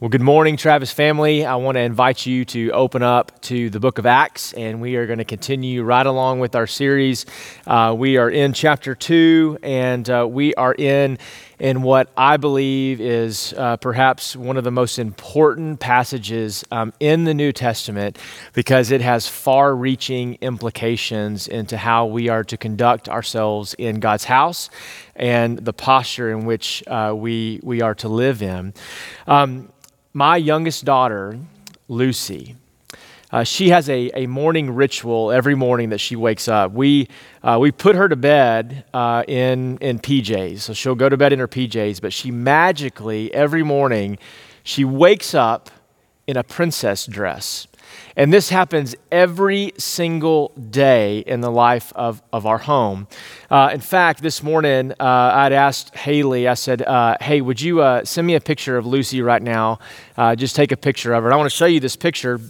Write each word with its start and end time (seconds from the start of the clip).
Well, 0.00 0.08
good 0.08 0.22
morning, 0.22 0.56
Travis 0.56 0.90
family. 0.90 1.44
I 1.44 1.56
want 1.56 1.76
to 1.76 1.82
invite 1.82 2.24
you 2.24 2.46
to 2.46 2.70
open 2.70 3.02
up 3.02 3.38
to 3.42 3.68
the 3.68 3.80
book 3.80 3.98
of 3.98 4.06
Acts, 4.06 4.54
and 4.54 4.80
we 4.80 4.96
are 4.96 5.04
going 5.04 5.18
to 5.18 5.26
continue 5.26 5.82
right 5.82 6.06
along 6.06 6.40
with 6.40 6.56
our 6.56 6.66
series. 6.66 7.26
Uh, 7.66 7.94
we 7.94 8.16
are 8.16 8.30
in 8.30 8.54
chapter 8.54 8.94
two, 8.94 9.58
and 9.62 10.08
uh, 10.08 10.26
we 10.26 10.54
are 10.54 10.74
in 10.74 11.18
in 11.58 11.82
what 11.82 12.08
I 12.16 12.38
believe 12.38 12.98
is 12.98 13.52
uh, 13.58 13.76
perhaps 13.76 14.34
one 14.34 14.56
of 14.56 14.64
the 14.64 14.70
most 14.70 14.98
important 14.98 15.80
passages 15.80 16.64
um, 16.70 16.94
in 16.98 17.24
the 17.24 17.34
New 17.34 17.52
Testament 17.52 18.18
because 18.54 18.90
it 18.90 19.02
has 19.02 19.28
far 19.28 19.76
reaching 19.76 20.38
implications 20.40 21.46
into 21.46 21.76
how 21.76 22.06
we 22.06 22.30
are 22.30 22.42
to 22.44 22.56
conduct 22.56 23.10
ourselves 23.10 23.74
in 23.74 24.00
God's 24.00 24.24
house 24.24 24.70
and 25.14 25.58
the 25.58 25.74
posture 25.74 26.30
in 26.30 26.46
which 26.46 26.82
uh, 26.86 27.12
we, 27.14 27.60
we 27.62 27.82
are 27.82 27.94
to 27.96 28.08
live 28.08 28.40
in. 28.40 28.72
Um, 29.26 29.68
my 30.12 30.36
youngest 30.36 30.84
daughter, 30.84 31.38
Lucy, 31.88 32.56
uh, 33.32 33.44
she 33.44 33.68
has 33.68 33.88
a, 33.88 34.10
a 34.14 34.26
morning 34.26 34.74
ritual 34.74 35.30
every 35.30 35.54
morning 35.54 35.90
that 35.90 35.98
she 35.98 36.16
wakes 36.16 36.48
up. 36.48 36.72
We, 36.72 37.08
uh, 37.44 37.58
we 37.60 37.70
put 37.70 37.94
her 37.94 38.08
to 38.08 38.16
bed 38.16 38.84
uh, 38.92 39.22
in, 39.28 39.78
in 39.78 40.00
PJs. 40.00 40.60
So 40.60 40.72
she'll 40.72 40.96
go 40.96 41.08
to 41.08 41.16
bed 41.16 41.32
in 41.32 41.38
her 41.38 41.46
PJs, 41.46 42.00
but 42.00 42.12
she 42.12 42.32
magically, 42.32 43.32
every 43.32 43.62
morning, 43.62 44.18
she 44.64 44.84
wakes 44.84 45.32
up 45.32 45.70
in 46.26 46.36
a 46.36 46.42
princess 46.42 47.06
dress. 47.06 47.68
And 48.16 48.32
this 48.32 48.50
happens 48.50 48.94
every 49.10 49.72
single 49.78 50.52
day 50.70 51.20
in 51.20 51.40
the 51.40 51.50
life 51.50 51.92
of, 51.94 52.22
of 52.32 52.46
our 52.46 52.58
home. 52.58 53.08
Uh, 53.50 53.70
in 53.72 53.80
fact, 53.80 54.22
this 54.22 54.42
morning, 54.42 54.92
uh, 54.92 55.04
I'd 55.34 55.52
asked 55.52 55.94
Haley, 55.94 56.48
I 56.48 56.54
said, 56.54 56.82
uh, 56.82 57.16
Hey, 57.20 57.40
would 57.40 57.60
you 57.60 57.80
uh, 57.80 58.04
send 58.04 58.26
me 58.26 58.34
a 58.34 58.40
picture 58.40 58.76
of 58.76 58.86
Lucy 58.86 59.22
right 59.22 59.42
now? 59.42 59.78
Uh, 60.16 60.34
just 60.34 60.56
take 60.56 60.72
a 60.72 60.76
picture 60.76 61.14
of 61.14 61.24
her. 61.24 61.32
I 61.32 61.36
want 61.36 61.50
to 61.50 61.56
show 61.56 61.66
you 61.66 61.80
this 61.80 61.96
picture 61.96 62.40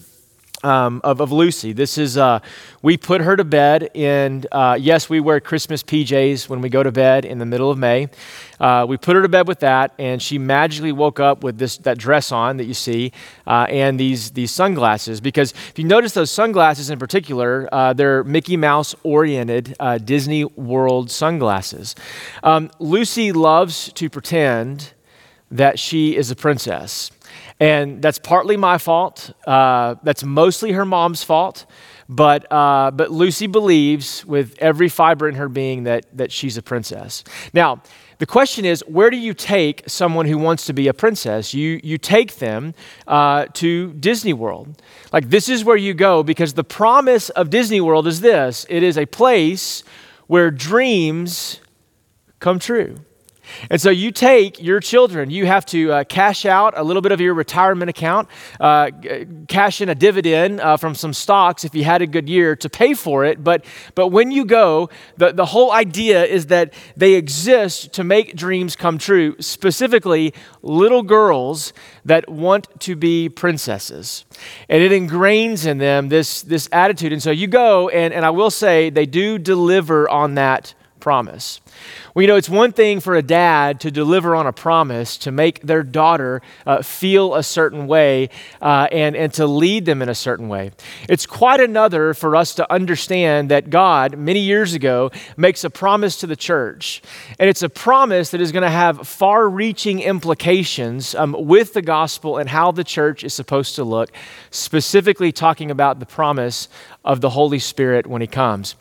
um, 0.63 1.01
of, 1.05 1.21
of 1.21 1.33
Lucy. 1.33 1.73
This 1.73 1.99
is, 1.99 2.17
uh, 2.17 2.41
we 2.83 2.97
put 2.97 3.21
her 3.21 3.37
to 3.37 3.45
bed, 3.45 3.91
and 3.95 4.47
uh, 4.53 4.77
yes, 4.81 5.09
we 5.09 5.21
wear 5.21 5.41
Christmas 5.41 5.83
PJs 5.83 6.49
when 6.49 6.61
we 6.61 6.69
go 6.69 6.83
to 6.83 6.93
bed 6.93 7.25
in 7.25 7.39
the 7.39 7.47
middle 7.47 7.71
of 7.71 7.79
May. 7.79 8.09
Uh, 8.59 8.85
we 8.89 8.97
put 8.97 9.17
her 9.17 9.23
to 9.23 9.29
bed 9.29 9.49
with 9.49 9.61
that, 9.61 9.95
and 9.99 10.21
she 10.21 10.39
magically 10.39 10.93
woke 10.93 11.19
up 11.19 11.43
with 11.43 11.59
this 11.59 11.79
that 11.79 11.97
dress 11.97 12.31
on 12.31 12.59
that 12.59 12.65
you 12.65 12.75
see, 12.75 13.13
uh, 13.47 13.67
and 13.71 13.99
these 13.99 14.33
these 14.33 14.51
sunglasses. 14.51 15.21
Because 15.21 15.53
if 15.53 15.79
you 15.79 15.85
notice 15.85 16.13
those 16.13 16.31
sunglasses 16.31 16.91
in 16.91 16.99
particular, 16.99 17.69
uh, 17.73 17.95
they're 17.95 18.23
Mickey 18.25 18.57
Mouse 18.57 18.95
oriented 19.03 19.75
uh, 19.81 19.97
Disney 19.97 20.45
World 20.45 21.11
sunglasses. 21.11 21.95
Um, 22.43 22.71
Lucy 22.79 23.33
loves 23.33 23.93
to 23.95 24.11
pretend 24.11 24.93
that 25.51 25.79
she 25.79 26.17
is 26.17 26.31
a 26.31 26.37
princess. 26.37 27.11
And 27.61 28.01
that's 28.01 28.19
partly 28.19 28.57
my 28.57 28.79
fault. 28.79 29.33
Uh, 29.47 29.97
that's 30.03 30.25
mostly 30.25 30.73
her 30.73 30.87
mom's 30.87 31.23
fault. 31.23 31.67
But, 32.09 32.51
uh, 32.51 32.91
but 32.91 33.13
Lucy 33.13 33.47
believes 33.47 34.25
with 34.25 34.57
every 34.59 34.89
fiber 34.89 35.29
in 35.29 35.37
her 35.37 35.49
being 35.49 35.85
that, 35.85 36.07
that 36.17 36.33
she's 36.33 36.57
a 36.57 36.63
princess. 36.63 37.23
Now, 37.53 37.83
the 38.19 38.27
question 38.27 38.65
is 38.65 38.83
where 38.89 39.11
do 39.11 39.17
you 39.17 39.33
take 39.33 39.85
someone 39.87 40.27
who 40.27 40.37
wants 40.37 40.67
to 40.67 40.73
be 40.73 40.89
a 40.89 40.95
princess? 40.95 41.55
You, 41.55 41.81
you 41.85 41.99
take 41.99 42.37
them 42.37 42.75
uh, 43.07 43.47
to 43.55 43.93
Disney 43.95 44.33
World. 44.33 44.83
Like, 45.13 45.31
this 45.31 45.49
is 45.49 45.65
where 45.65 45.77
you 45.77 45.95
go 45.95 46.23
because 46.23 46.55
the 46.55 46.65
promise 46.65 47.29
of 47.31 47.49
Disney 47.49 47.81
World 47.81 48.07
is 48.07 48.21
this 48.21 48.67
it 48.69 48.83
is 48.83 48.99
a 48.99 49.07
place 49.07 49.85
where 50.27 50.51
dreams 50.51 51.61
come 52.41 52.59
true. 52.59 52.97
And 53.71 53.81
so 53.81 53.91
you 53.91 54.11
take 54.11 54.63
your 54.63 54.81
children, 54.81 55.31
you 55.31 55.47
have 55.47 55.67
to 55.67 55.93
uh, 55.93 56.05
cash 56.05 56.45
out 56.45 56.75
a 56.77 56.83
little 56.83 57.03
bit 57.03 57.13
of 57.13 57.21
your 57.21 57.35
retirement 57.35 57.91
account, 57.91 58.29
uh, 58.59 58.91
cash 59.49 59.81
in 59.81 59.89
a 59.89 59.95
dividend 59.95 60.61
uh, 60.61 60.77
from 60.77 60.95
some 60.95 61.13
stocks 61.13 61.65
if 61.65 61.75
you 61.75 61.85
had 61.85 62.03
a 62.03 62.07
good 62.07 62.29
year 62.29 62.57
to 62.57 62.69
pay 62.69 62.95
for 62.95 63.25
it. 63.25 63.43
But, 63.43 63.65
but 63.95 64.09
when 64.09 64.31
you 64.31 64.45
go, 64.45 64.91
the, 65.17 65.33
the 65.33 65.47
whole 65.47 65.73
idea 65.73 66.25
is 66.25 66.47
that 66.47 66.73
they 66.97 67.15
exist 67.15 67.93
to 67.95 68.05
make 68.05 68.37
dreams 68.37 68.77
come 68.77 68.99
true, 68.99 69.37
specifically 69.41 70.35
little 70.63 71.03
girls 71.03 71.73
that 72.05 72.29
want 72.29 72.69
to 72.81 72.97
be 72.97 73.29
princesses. 73.29 74.25
And 74.69 74.83
it 74.83 74.93
ingrains 74.93 75.67
in 75.67 75.79
them 75.79 76.09
this, 76.09 76.43
this 76.43 76.69
attitude. 76.73 77.13
And 77.13 77.23
so 77.23 77.31
you 77.31 77.47
go, 77.47 77.89
and, 77.89 78.13
and 78.13 78.25
I 78.25 78.31
will 78.31 78.51
say 78.51 78.91
they 78.91 79.07
do 79.07 79.39
deliver 79.39 80.09
on 80.09 80.35
that 80.35 80.75
promise. 81.01 81.61
Well, 82.15 82.23
you 82.23 82.29
know, 82.29 82.37
it's 82.37 82.49
one 82.49 82.73
thing 82.73 83.01
for 83.01 83.15
a 83.15 83.23
dad 83.23 83.81
to 83.81 83.91
deliver 83.91 84.35
on 84.35 84.47
a 84.47 84.53
promise 84.53 85.17
to 85.19 85.31
make 85.31 85.61
their 85.61 85.83
daughter 85.83 86.43
uh, 86.67 86.83
feel 86.83 87.35
a 87.35 87.43
certain 87.43 87.87
way 87.87 88.31
uh, 88.61 88.89
and, 88.91 89.15
and 89.15 89.33
to 89.35 89.47
lead 89.47 89.85
them 89.85 90.03
in 90.03 90.09
a 90.09 90.15
certain 90.15 90.49
way. 90.49 90.73
It's 91.09 91.27
quite 91.27 91.61
another 91.61 92.15
for 92.15 92.35
us 92.35 92.55
to 92.57 92.73
understand 92.73 93.51
that 93.51 93.71
God, 93.71 94.19
many 94.19 94.41
years 94.41 94.75
ago, 94.75 95.11
makes 95.37 95.63
a 95.63 95.71
promise 95.71 96.17
to 96.21 96.27
the 96.27 96.37
church. 96.37 97.03
And 97.39 97.49
it's 97.49 97.63
a 97.63 97.69
promise 97.69 98.31
that 98.31 98.41
is 98.41 98.51
going 98.51 98.63
to 98.65 98.71
have 98.71 99.07
far 99.07 99.49
reaching 99.49 100.01
implications 100.01 101.15
um, 101.15 101.37
with 101.39 101.75
the 101.75 101.83
gospel 101.83 102.39
and 102.39 102.49
how 102.49 102.73
the 102.73 102.85
church 102.85 103.23
is 103.23 103.35
supposed 103.35 103.77
to 103.77 103.85
look, 103.85 104.11
specifically 104.51 105.33
talking 105.33 105.71
about 105.71 106.01
the 106.01 106.07
promise 106.07 106.69
of 107.05 107.21
the 107.21 107.31
Holy 107.31 107.59
Spirit 107.59 108.07
when 108.07 108.21
He 108.21 108.27
comes. 108.27 108.75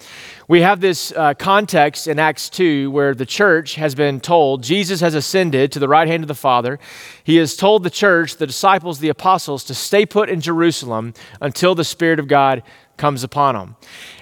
We 0.48 0.62
have 0.62 0.82
this 0.82 1.14
uh, 1.16 1.36
context 1.36 2.08
in 2.08 2.18
Acts 2.18 2.50
2 2.50 2.79
where 2.88 3.14
the 3.14 3.26
church 3.26 3.76
has 3.76 3.96
been 3.96 4.20
told 4.20 4.64
Jesus 4.64 5.02
has 5.02 5.14
ascended 5.14 5.72
to 5.72 5.80
the 5.80 5.88
right 5.88 6.08
hand 6.08 6.24
of 6.24 6.28
the 6.28 6.36
Father. 6.36 6.80
He 7.24 7.38
has 7.38 7.56
told 7.56 7.84
the 7.84 7.90
church, 7.90 8.38
the 8.38 8.48
disciples, 8.48 9.00
the 9.00 9.10
apostles, 9.10 9.64
to 9.66 9.74
stay 9.74 10.06
put 10.06 10.30
in 10.30 10.42
Jerusalem 10.42 11.14
until 11.42 11.76
the 11.76 11.84
Spirit 11.84 12.20
of 12.20 12.28
God 12.28 12.64
comes 12.98 13.24
upon 13.24 13.56
them. 13.56 13.76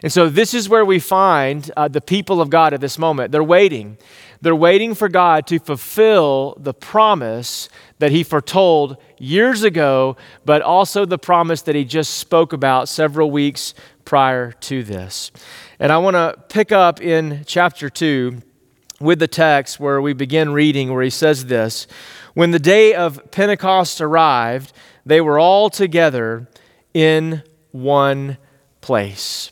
And 0.03 0.13
so 0.13 0.29
this 0.29 0.53
is 0.53 0.69
where 0.69 0.85
we 0.85 0.99
find 0.99 1.69
uh, 1.75 1.89
the 1.89 1.99
people 1.99 2.39
of 2.39 2.49
God 2.49 2.73
at 2.73 2.79
this 2.79 2.97
moment. 2.97 3.31
They're 3.31 3.43
waiting. 3.43 3.97
They're 4.39 4.55
waiting 4.55 4.93
for 4.93 5.09
God 5.09 5.47
to 5.47 5.59
fulfill 5.59 6.55
the 6.59 6.73
promise 6.73 7.69
that 7.99 8.11
He 8.11 8.23
foretold 8.23 8.97
years 9.17 9.63
ago, 9.63 10.15
but 10.45 10.61
also 10.61 11.05
the 11.05 11.17
promise 11.17 11.63
that 11.63 11.75
He 11.75 11.83
just 11.83 12.13
spoke 12.15 12.53
about 12.53 12.87
several 12.87 13.31
weeks 13.31 13.73
prior 14.05 14.51
to 14.53 14.83
this. 14.83 15.31
And 15.79 15.91
I 15.91 15.97
want 15.97 16.15
to 16.15 16.35
pick 16.49 16.71
up 16.71 17.01
in 17.01 17.43
chapter 17.45 17.89
2 17.89 18.41
with 18.99 19.19
the 19.19 19.27
text 19.27 19.79
where 19.79 20.01
we 20.01 20.13
begin 20.13 20.53
reading, 20.53 20.93
where 20.93 21.03
he 21.03 21.09
says 21.09 21.45
this 21.45 21.87
When 22.33 22.51
the 22.51 22.59
day 22.59 22.93
of 22.93 23.31
Pentecost 23.31 24.01
arrived, 24.01 24.73
they 25.05 25.21
were 25.21 25.39
all 25.39 25.69
together 25.69 26.47
in 26.93 27.43
one 27.71 28.37
place. 28.81 29.51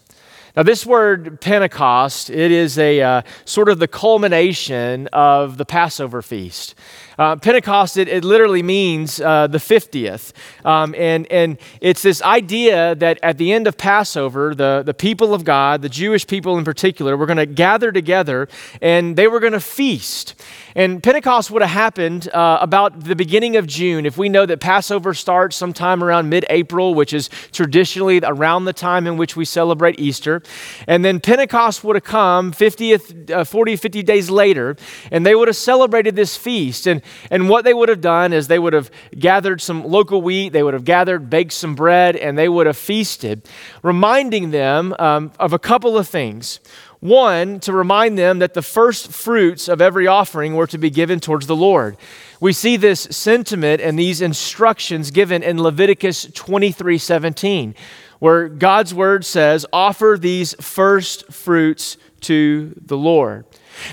Now, 0.55 0.63
this 0.63 0.85
word 0.85 1.41
Pentecost, 1.41 2.29
it 2.29 2.49
is 2.49 2.77
a 2.77 3.01
uh, 3.01 3.21
sort 3.43 3.67
of 3.67 3.79
the 3.79 3.89
culmination 3.89 5.07
of 5.11 5.57
the 5.57 5.65
Passover 5.65 6.21
feast. 6.21 6.75
Uh, 7.19 7.35
Pentecost, 7.35 7.97
it, 7.97 8.07
it, 8.07 8.23
literally 8.23 8.63
means 8.63 9.21
uh, 9.21 9.47
the 9.47 9.57
50th. 9.57 10.33
Um, 10.65 10.93
and, 10.97 11.29
and 11.31 11.57
it's 11.79 12.01
this 12.01 12.21
idea 12.21 12.95
that 12.95 13.19
at 13.23 13.37
the 13.37 13.53
end 13.53 13.67
of 13.67 13.77
Passover, 13.77 14.53
the, 14.53 14.83
the 14.85 14.93
people 14.93 15.33
of 15.33 15.45
God, 15.45 15.81
the 15.81 15.89
Jewish 15.89 16.27
people 16.27 16.57
in 16.57 16.65
particular, 16.65 17.15
were 17.15 17.25
going 17.25 17.37
to 17.37 17.45
gather 17.45 17.91
together 17.91 18.49
and 18.81 19.15
they 19.15 19.27
were 19.27 19.39
going 19.39 19.53
to 19.53 19.61
feast. 19.61 20.35
And 20.75 21.01
Pentecost 21.01 21.51
would 21.51 21.61
have 21.61 21.71
happened 21.71 22.27
uh, 22.33 22.57
about 22.61 23.05
the 23.05 23.15
beginning 23.15 23.55
of 23.55 23.65
June. 23.65 24.05
If 24.05 24.17
we 24.17 24.27
know 24.27 24.45
that 24.45 24.59
Passover 24.59 25.13
starts 25.13 25.55
sometime 25.55 26.03
around 26.03 26.29
mid 26.29 26.45
April, 26.49 26.95
which 26.95 27.13
is 27.13 27.29
traditionally 27.53 28.19
around 28.23 28.65
the 28.65 28.73
time 28.73 29.07
in 29.07 29.15
which 29.15 29.37
we 29.37 29.45
celebrate 29.45 29.99
Easter. 29.99 30.41
And 30.87 31.03
then 31.03 31.19
Pentecost 31.19 31.83
would 31.83 31.95
have 31.95 32.03
come 32.03 32.51
50th, 32.51 33.31
uh, 33.31 33.43
40, 33.43 33.75
50 33.75 34.03
days 34.03 34.29
later, 34.29 34.75
and 35.11 35.25
they 35.25 35.35
would 35.35 35.47
have 35.47 35.57
celebrated 35.57 36.15
this 36.15 36.37
feast. 36.37 36.87
And, 36.87 37.01
and 37.29 37.49
what 37.49 37.65
they 37.65 37.73
would 37.73 37.89
have 37.89 38.01
done 38.01 38.33
is 38.33 38.47
they 38.47 38.59
would 38.59 38.73
have 38.73 38.91
gathered 39.17 39.61
some 39.61 39.85
local 39.85 40.21
wheat, 40.21 40.49
they 40.49 40.63
would 40.63 40.73
have 40.73 40.85
gathered, 40.85 41.29
baked 41.29 41.53
some 41.53 41.75
bread, 41.75 42.15
and 42.15 42.37
they 42.37 42.49
would 42.49 42.67
have 42.67 42.77
feasted, 42.77 43.47
reminding 43.83 44.51
them 44.51 44.95
um, 44.99 45.31
of 45.39 45.53
a 45.53 45.59
couple 45.59 45.97
of 45.97 46.07
things. 46.07 46.59
One, 47.05 47.59
to 47.59 47.71
remind 47.71 48.17
them 48.17 48.39
that 48.39 48.55
the 48.55 48.63
first 48.63 49.11
fruits 49.11 49.67
of 49.67 49.79
every 49.79 50.07
offering 50.07 50.55
were 50.55 50.65
to 50.65 50.79
be 50.79 50.89
given 50.89 51.19
towards 51.19 51.45
the 51.45 51.55
Lord. 51.55 51.97
We 52.39 52.51
see 52.51 52.77
this 52.77 53.01
sentiment 53.11 53.79
and 53.79 53.97
these 53.97 54.21
instructions 54.21 55.11
given 55.11 55.43
in 55.43 55.61
Leviticus 55.61 56.27
23 56.33 56.97
17, 56.97 57.75
where 58.19 58.47
God's 58.47 58.93
word 58.93 59.25
says, 59.25 59.65
Offer 59.71 60.17
these 60.19 60.53
first 60.61 61.31
fruits 61.31 61.97
to 62.21 62.73
the 62.83 62.97
Lord. 62.97 63.45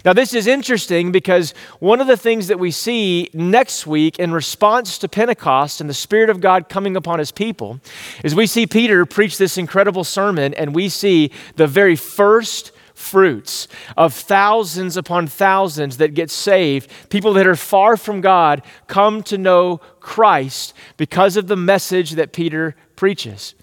Now, 0.05 0.13
this 0.13 0.33
is 0.33 0.47
interesting 0.47 1.13
because 1.13 1.55
one 1.81 2.01
of 2.01 2.07
the 2.07 2.17
things 2.17 2.47
that 2.47 2.59
we 2.59 2.71
see 2.71 3.29
next 3.35 3.87
week 3.87 4.19
in 4.19 4.33
response 4.33 4.99
to 4.99 5.09
Pentecost 5.09 5.81
and 5.81 5.91
the 5.91 5.95
Spirit 5.95 6.31
of 6.31 6.41
God 6.41 6.69
coming 6.69 6.97
upon 6.97 7.19
his 7.19 7.33
people 7.33 7.81
is 8.23 8.35
we 8.35 8.47
see 8.47 8.67
Peter 8.67 9.05
preach 9.05 9.39
this 9.39 9.59
incredible 9.59 10.05
sermon 10.05 10.55
and 10.55 10.75
we 10.75 10.89
see 10.89 11.31
the 11.57 11.67
very 11.67 11.97
first 11.97 12.73
fruits 12.95 13.67
of 13.97 14.15
thousands 14.15 14.97
upon 14.97 15.27
thousands 15.27 15.97
that 15.97 16.15
get 16.15 16.31
saved. 16.31 16.91
People 17.11 17.33
that 17.35 17.47
are 17.47 17.57
far 17.57 17.97
from 17.97 18.21
God 18.21 18.63
come 18.87 19.23
to 19.25 19.37
know 19.37 19.79
Christ 20.01 20.75
because 20.97 21.37
of 21.37 21.49
the 21.49 21.57
message 21.57 22.13
that 22.13 22.33
Peter 22.33 22.77
preaches. 22.95 23.55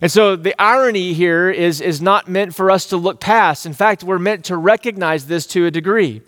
And 0.00 0.10
so 0.10 0.36
the 0.36 0.60
irony 0.60 1.12
here 1.12 1.50
is, 1.50 1.80
is 1.80 2.00
not 2.00 2.28
meant 2.28 2.54
for 2.54 2.70
us 2.70 2.86
to 2.86 2.96
look 2.96 3.20
past. 3.20 3.66
In 3.66 3.72
fact, 3.72 4.02
we're 4.02 4.18
meant 4.18 4.44
to 4.46 4.56
recognize 4.56 5.26
this 5.26 5.46
to 5.48 5.66
a 5.66 5.70
degree. 5.70 6.22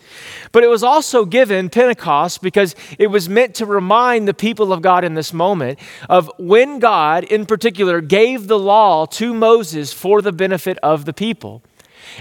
But 0.52 0.64
it 0.64 0.68
was 0.68 0.82
also 0.82 1.24
given 1.24 1.70
Pentecost 1.70 2.42
because 2.42 2.74
it 2.98 3.08
was 3.08 3.28
meant 3.28 3.54
to 3.56 3.66
remind 3.66 4.28
the 4.28 4.34
people 4.34 4.72
of 4.72 4.82
God 4.82 5.04
in 5.04 5.14
this 5.14 5.32
moment 5.32 5.78
of 6.08 6.30
when 6.38 6.78
God, 6.78 7.24
in 7.24 7.46
particular, 7.46 8.00
gave 8.00 8.48
the 8.48 8.58
law 8.58 9.06
to 9.06 9.32
Moses 9.32 9.92
for 9.92 10.20
the 10.20 10.32
benefit 10.32 10.78
of 10.82 11.04
the 11.04 11.12
people. 11.12 11.62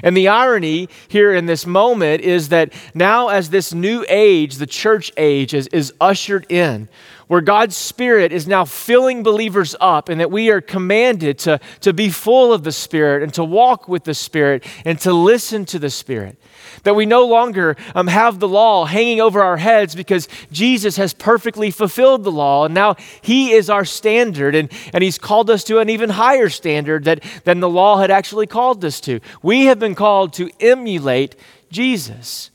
And 0.02 0.16
the 0.16 0.28
irony 0.28 0.90
here 1.08 1.34
in 1.34 1.46
this 1.46 1.66
moment 1.66 2.22
is 2.22 2.50
that 2.50 2.74
now, 2.94 3.28
as 3.28 3.50
this 3.50 3.74
new 3.74 4.06
age, 4.08 4.56
the 4.56 4.68
church 4.68 5.12
age, 5.18 5.54
is, 5.54 5.68
is 5.68 5.94
ushered 6.00 6.46
in, 6.50 6.88
where 7.28 7.42
God's 7.42 7.76
Spirit 7.76 8.32
is 8.32 8.48
now 8.48 8.66
filling 8.66 9.24
believers 9.24 9.76
up, 9.80 10.10
and 10.10 10.20
that 10.20 10.32
we 10.32 10.50
are 10.50 10.62
commanded 10.62 11.40
to, 11.40 11.60
to 11.82 11.94
be 11.94 12.10
full 12.10 12.54
of 12.54 12.64
the 12.64 12.72
Spirit 12.72 13.24
and 13.24 13.34
to 13.34 13.44
walk 13.44 13.88
with 13.88 14.04
the 14.04 14.14
Spirit 14.14 14.66
and 14.86 15.00
to 15.00 15.14
listen 15.14 15.66
to 15.66 15.80
the 15.80 15.90
Spirit. 15.90 16.38
That 16.84 16.96
we 16.96 17.06
no 17.06 17.26
longer 17.26 17.76
um, 17.96 18.08
have 18.08 18.40
the 18.40 18.48
law 18.48 18.86
hanging 18.86 19.22
over 19.22 19.42
our 19.42 19.58
heads 19.58 19.96
because 19.96 20.28
Jesus 20.52 20.98
has 20.98 21.14
perfectly 21.14 21.72
fulfilled 21.72 22.24
the 22.24 22.32
law, 22.32 22.66
and 22.66 22.74
now 22.74 22.96
He 23.22 23.52
is 23.52 23.70
our 23.70 23.86
standard, 23.86 24.56
and, 24.56 24.72
and 24.94 25.04
He's 25.04 25.18
called 25.18 25.50
us 25.50 25.64
to 25.66 25.80
an 25.80 25.90
even 25.90 26.10
higher 26.10 26.50
standard 26.50 27.06
that, 27.06 27.24
than 27.44 27.60
the 27.60 27.70
law 27.70 27.98
had 27.98 28.12
actually 28.12 28.48
called 28.48 28.84
us 28.86 29.00
to. 29.02 29.20
We 29.42 29.66
have 29.66 29.80
been 29.80 29.96
called 29.96 30.34
to 30.34 30.50
emulate 30.60 31.36
Jesus. 31.72 32.52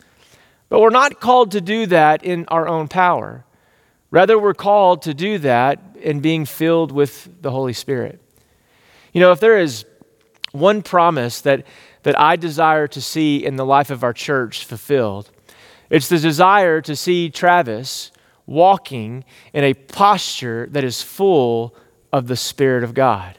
But 0.69 0.81
we're 0.81 0.91
not 0.91 1.21
called 1.21 1.53
to 1.53 1.61
do 1.61 1.87
that 1.87 2.23
in 2.23 2.45
our 2.49 2.69
own 2.69 2.89
power. 2.89 3.45
Rather, 4.11 4.39
we're 4.39 4.55
called 4.55 5.03
to 5.03 5.13
do 5.13 5.39
that 5.39 5.81
in 6.01 6.21
being 6.21 6.45
filled 6.45 6.93
with 6.93 7.29
the 7.43 7.51
Holy 7.51 7.73
Spirit. 7.73 8.21
You 9.13 9.21
know, 9.21 9.33
if 9.33 9.41
there 9.41 9.59
is 9.59 9.85
one 10.53 10.83
promise 10.83 11.43
that, 11.43 11.67
that 12.05 12.19
I 12.19 12.37
desire 12.37 12.87
to 12.89 13.01
see 13.01 13.45
in 13.45 13.57
the 13.57 13.67
life 13.67 13.91
of 13.91 14.03
our 14.03 14.15
church 14.15 14.65
fulfilled, 14.65 15.31
it's 15.91 16.09
the 16.09 16.19
desire 16.19 16.81
to 16.83 16.97
see 16.97 17.31
Travis 17.31 18.11
walking 18.47 19.25
in 19.53 19.65
a 19.65 19.75
posture 19.75 20.69
that 20.71 20.85
is 20.85 21.03
full 21.03 21.75
of 22.13 22.29
the 22.29 22.37
Spirit 22.37 22.85
of 22.85 22.95
God. 22.95 23.37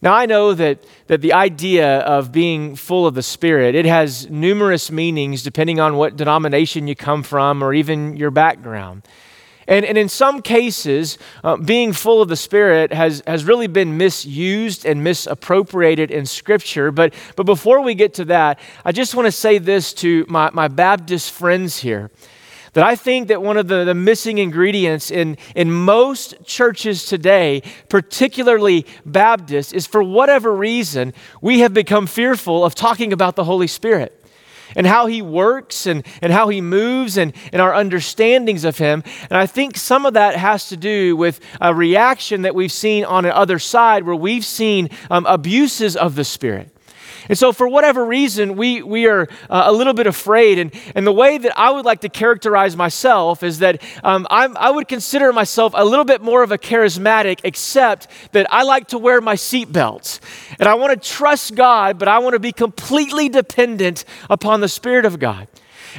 Now, 0.00 0.14
I 0.14 0.26
know 0.26 0.52
that, 0.54 0.84
that 1.06 1.20
the 1.20 1.32
idea 1.32 2.00
of 2.00 2.32
being 2.32 2.74
full 2.74 3.06
of 3.06 3.14
the 3.14 3.22
Spirit, 3.22 3.76
it 3.76 3.86
has 3.86 4.28
numerous 4.28 4.90
meanings 4.90 5.44
depending 5.44 5.78
on 5.78 5.94
what 5.94 6.16
denomination 6.16 6.88
you 6.88 6.96
come 6.96 7.22
from 7.22 7.62
or 7.62 7.72
even 7.72 8.16
your 8.16 8.32
background. 8.32 9.06
And, 9.66 9.84
and 9.84 9.96
in 9.96 10.08
some 10.08 10.42
cases, 10.42 11.18
uh, 11.44 11.56
being 11.56 11.92
full 11.92 12.20
of 12.20 12.28
the 12.28 12.36
Spirit 12.36 12.92
has, 12.92 13.22
has 13.26 13.44
really 13.44 13.66
been 13.66 13.96
misused 13.96 14.84
and 14.84 15.04
misappropriated 15.04 16.10
in 16.10 16.26
Scripture. 16.26 16.90
But, 16.90 17.14
but 17.36 17.46
before 17.46 17.80
we 17.80 17.94
get 17.94 18.14
to 18.14 18.24
that, 18.26 18.58
I 18.84 18.92
just 18.92 19.14
want 19.14 19.26
to 19.26 19.32
say 19.32 19.58
this 19.58 19.92
to 19.94 20.26
my, 20.28 20.50
my 20.52 20.68
Baptist 20.68 21.32
friends 21.32 21.78
here 21.78 22.10
that 22.72 22.84
I 22.84 22.96
think 22.96 23.28
that 23.28 23.42
one 23.42 23.58
of 23.58 23.68
the, 23.68 23.84
the 23.84 23.94
missing 23.94 24.38
ingredients 24.38 25.10
in, 25.10 25.36
in 25.54 25.70
most 25.70 26.42
churches 26.46 27.04
today, 27.04 27.62
particularly 27.90 28.86
Baptists, 29.04 29.72
is 29.72 29.86
for 29.86 30.02
whatever 30.02 30.54
reason, 30.54 31.12
we 31.42 31.60
have 31.60 31.74
become 31.74 32.06
fearful 32.06 32.64
of 32.64 32.74
talking 32.74 33.12
about 33.12 33.36
the 33.36 33.44
Holy 33.44 33.66
Spirit 33.66 34.21
and 34.74 34.86
how 34.86 35.06
he 35.06 35.22
works 35.22 35.86
and, 35.86 36.04
and 36.20 36.32
how 36.32 36.48
he 36.48 36.60
moves 36.60 37.16
and, 37.16 37.32
and 37.52 37.62
our 37.62 37.74
understandings 37.74 38.64
of 38.64 38.78
him. 38.78 39.02
And 39.30 39.38
I 39.38 39.46
think 39.46 39.76
some 39.76 40.06
of 40.06 40.14
that 40.14 40.36
has 40.36 40.68
to 40.68 40.76
do 40.76 41.16
with 41.16 41.40
a 41.60 41.74
reaction 41.74 42.42
that 42.42 42.54
we've 42.54 42.72
seen 42.72 43.04
on 43.04 43.24
the 43.24 43.36
other 43.36 43.58
side 43.58 44.04
where 44.04 44.16
we've 44.16 44.44
seen 44.44 44.88
um, 45.10 45.26
abuses 45.26 45.96
of 45.96 46.14
the 46.14 46.24
Spirit. 46.24 46.71
And 47.28 47.38
so, 47.38 47.52
for 47.52 47.68
whatever 47.68 48.04
reason, 48.04 48.56
we, 48.56 48.82
we 48.82 49.06
are 49.06 49.28
uh, 49.48 49.64
a 49.66 49.72
little 49.72 49.94
bit 49.94 50.06
afraid. 50.06 50.58
And, 50.58 50.72
and 50.94 51.06
the 51.06 51.12
way 51.12 51.38
that 51.38 51.58
I 51.58 51.70
would 51.70 51.84
like 51.84 52.00
to 52.00 52.08
characterize 52.08 52.76
myself 52.76 53.42
is 53.42 53.58
that 53.60 53.82
um, 54.04 54.26
i 54.30 54.70
would 54.70 54.88
consider 54.88 55.32
myself 55.32 55.72
a 55.76 55.84
little 55.84 56.04
bit 56.04 56.22
more 56.22 56.42
of 56.42 56.52
a 56.52 56.58
charismatic, 56.58 57.40
except 57.44 58.08
that 58.32 58.46
I 58.52 58.62
like 58.62 58.88
to 58.88 58.98
wear 58.98 59.20
my 59.20 59.34
seatbelts. 59.34 60.20
And 60.58 60.68
I 60.68 60.74
want 60.74 61.00
to 61.00 61.08
trust 61.08 61.54
God, 61.54 61.98
but 61.98 62.08
I 62.08 62.18
want 62.18 62.34
to 62.34 62.40
be 62.40 62.52
completely 62.52 63.28
dependent 63.28 64.04
upon 64.28 64.60
the 64.60 64.68
Spirit 64.68 65.04
of 65.04 65.18
God. 65.18 65.48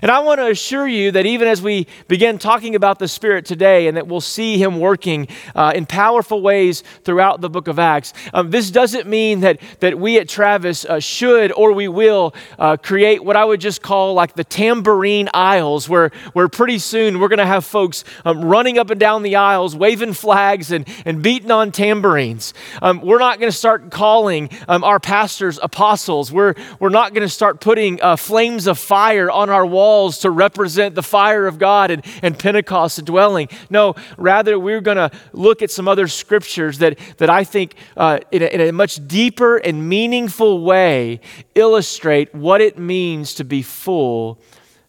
And 0.01 0.12
I 0.12 0.19
want 0.19 0.39
to 0.39 0.47
assure 0.47 0.88
you 0.88 1.12
that 1.12 1.25
even 1.25 1.47
as 1.47 1.62
we 1.62 1.88
begin 2.07 2.38
talking 2.38 2.75
about 2.75 3.00
the 3.00 3.07
Spirit 3.07 3.45
today 3.45 3.88
and 3.88 3.97
that 3.97 4.07
we'll 4.07 4.21
see 4.21 4.57
Him 4.57 4.80
working 4.80 5.27
uh, 5.56 5.71
in 5.75 5.85
powerful 5.85 6.41
ways 6.41 6.83
throughout 7.03 7.41
the 7.41 7.50
book 7.50 7.68
of 7.68 7.80
Acts, 7.80 8.13
um, 8.33 8.51
this 8.51 8.71
doesn't 8.71 9.07
mean 9.07 9.41
that, 9.41 9.59
that 9.80 10.00
we 10.00 10.18
at 10.19 10.30
Travis 10.30 10.85
uh, 10.85 11.00
should 11.00 11.51
or 11.51 11.71
we 11.71 11.88
will 11.88 12.33
uh, 12.59 12.77
create 12.77 13.24
what 13.24 13.35
I 13.35 13.45
would 13.45 13.62
just 13.62 13.81
call 13.81 14.13
like 14.13 14.35
the 14.35 14.44
tambourine 14.44 15.30
aisles, 15.33 15.88
where, 15.88 16.12
where 16.33 16.47
pretty 16.47 16.80
soon 16.80 17.19
we're 17.19 17.27
going 17.27 17.39
to 17.39 17.45
have 17.45 17.65
folks 17.65 18.03
um, 18.25 18.44
running 18.44 18.77
up 18.77 18.89
and 18.89 19.00
down 19.00 19.24
the 19.24 19.35
aisles, 19.35 19.75
waving 19.75 20.13
flags 20.13 20.71
and, 20.71 20.88
and 21.06 21.21
beating 21.21 21.51
on 21.51 21.71
tambourines. 21.71 22.53
Um, 22.81 23.01
we're 23.01 23.19
not 23.19 23.39
going 23.39 23.51
to 23.51 23.57
start 23.57 23.91
calling 23.91 24.50
um, 24.68 24.83
our 24.83 25.00
pastors 25.00 25.59
apostles. 25.62 26.31
We're, 26.31 26.56
we're 26.80 26.89
not 26.89 27.13
going 27.13 27.25
to 27.25 27.33
start 27.33 27.59
putting 27.59 28.01
uh, 28.01 28.15
flames 28.15 28.68
of 28.68 28.77
fire 28.77 29.30
on 29.30 29.50
our 29.50 29.65
walls 29.74 30.20
to 30.20 30.31
represent 30.31 30.96
the 30.96 31.04
fire 31.04 31.48
of 31.48 31.60
God 31.60 31.92
and, 31.92 32.06
and 32.22 32.40
Pentecost 32.40 33.04
dwelling. 33.04 33.50
No, 33.70 33.96
rather, 34.18 34.58
we're 34.58 34.81
going 34.81 34.98
to 34.98 35.12
look 35.34 35.62
at 35.62 35.72
some 35.72 35.88
other 35.88 36.08
scriptures 36.08 36.78
that, 36.78 36.98
that 37.18 37.30
I 37.30 37.44
think, 37.44 37.75
uh, 37.98 38.20
in, 38.31 38.42
a, 38.42 38.46
in 38.46 38.62
a 38.62 38.72
much 38.72 39.06
deeper 39.08 39.58
and 39.58 39.90
meaningful 39.90 40.64
way, 40.64 41.20
illustrate 41.56 42.34
what 42.34 42.62
it 42.62 42.78
means 42.78 43.34
to 43.36 43.44
be 43.44 43.62
full 43.62 44.40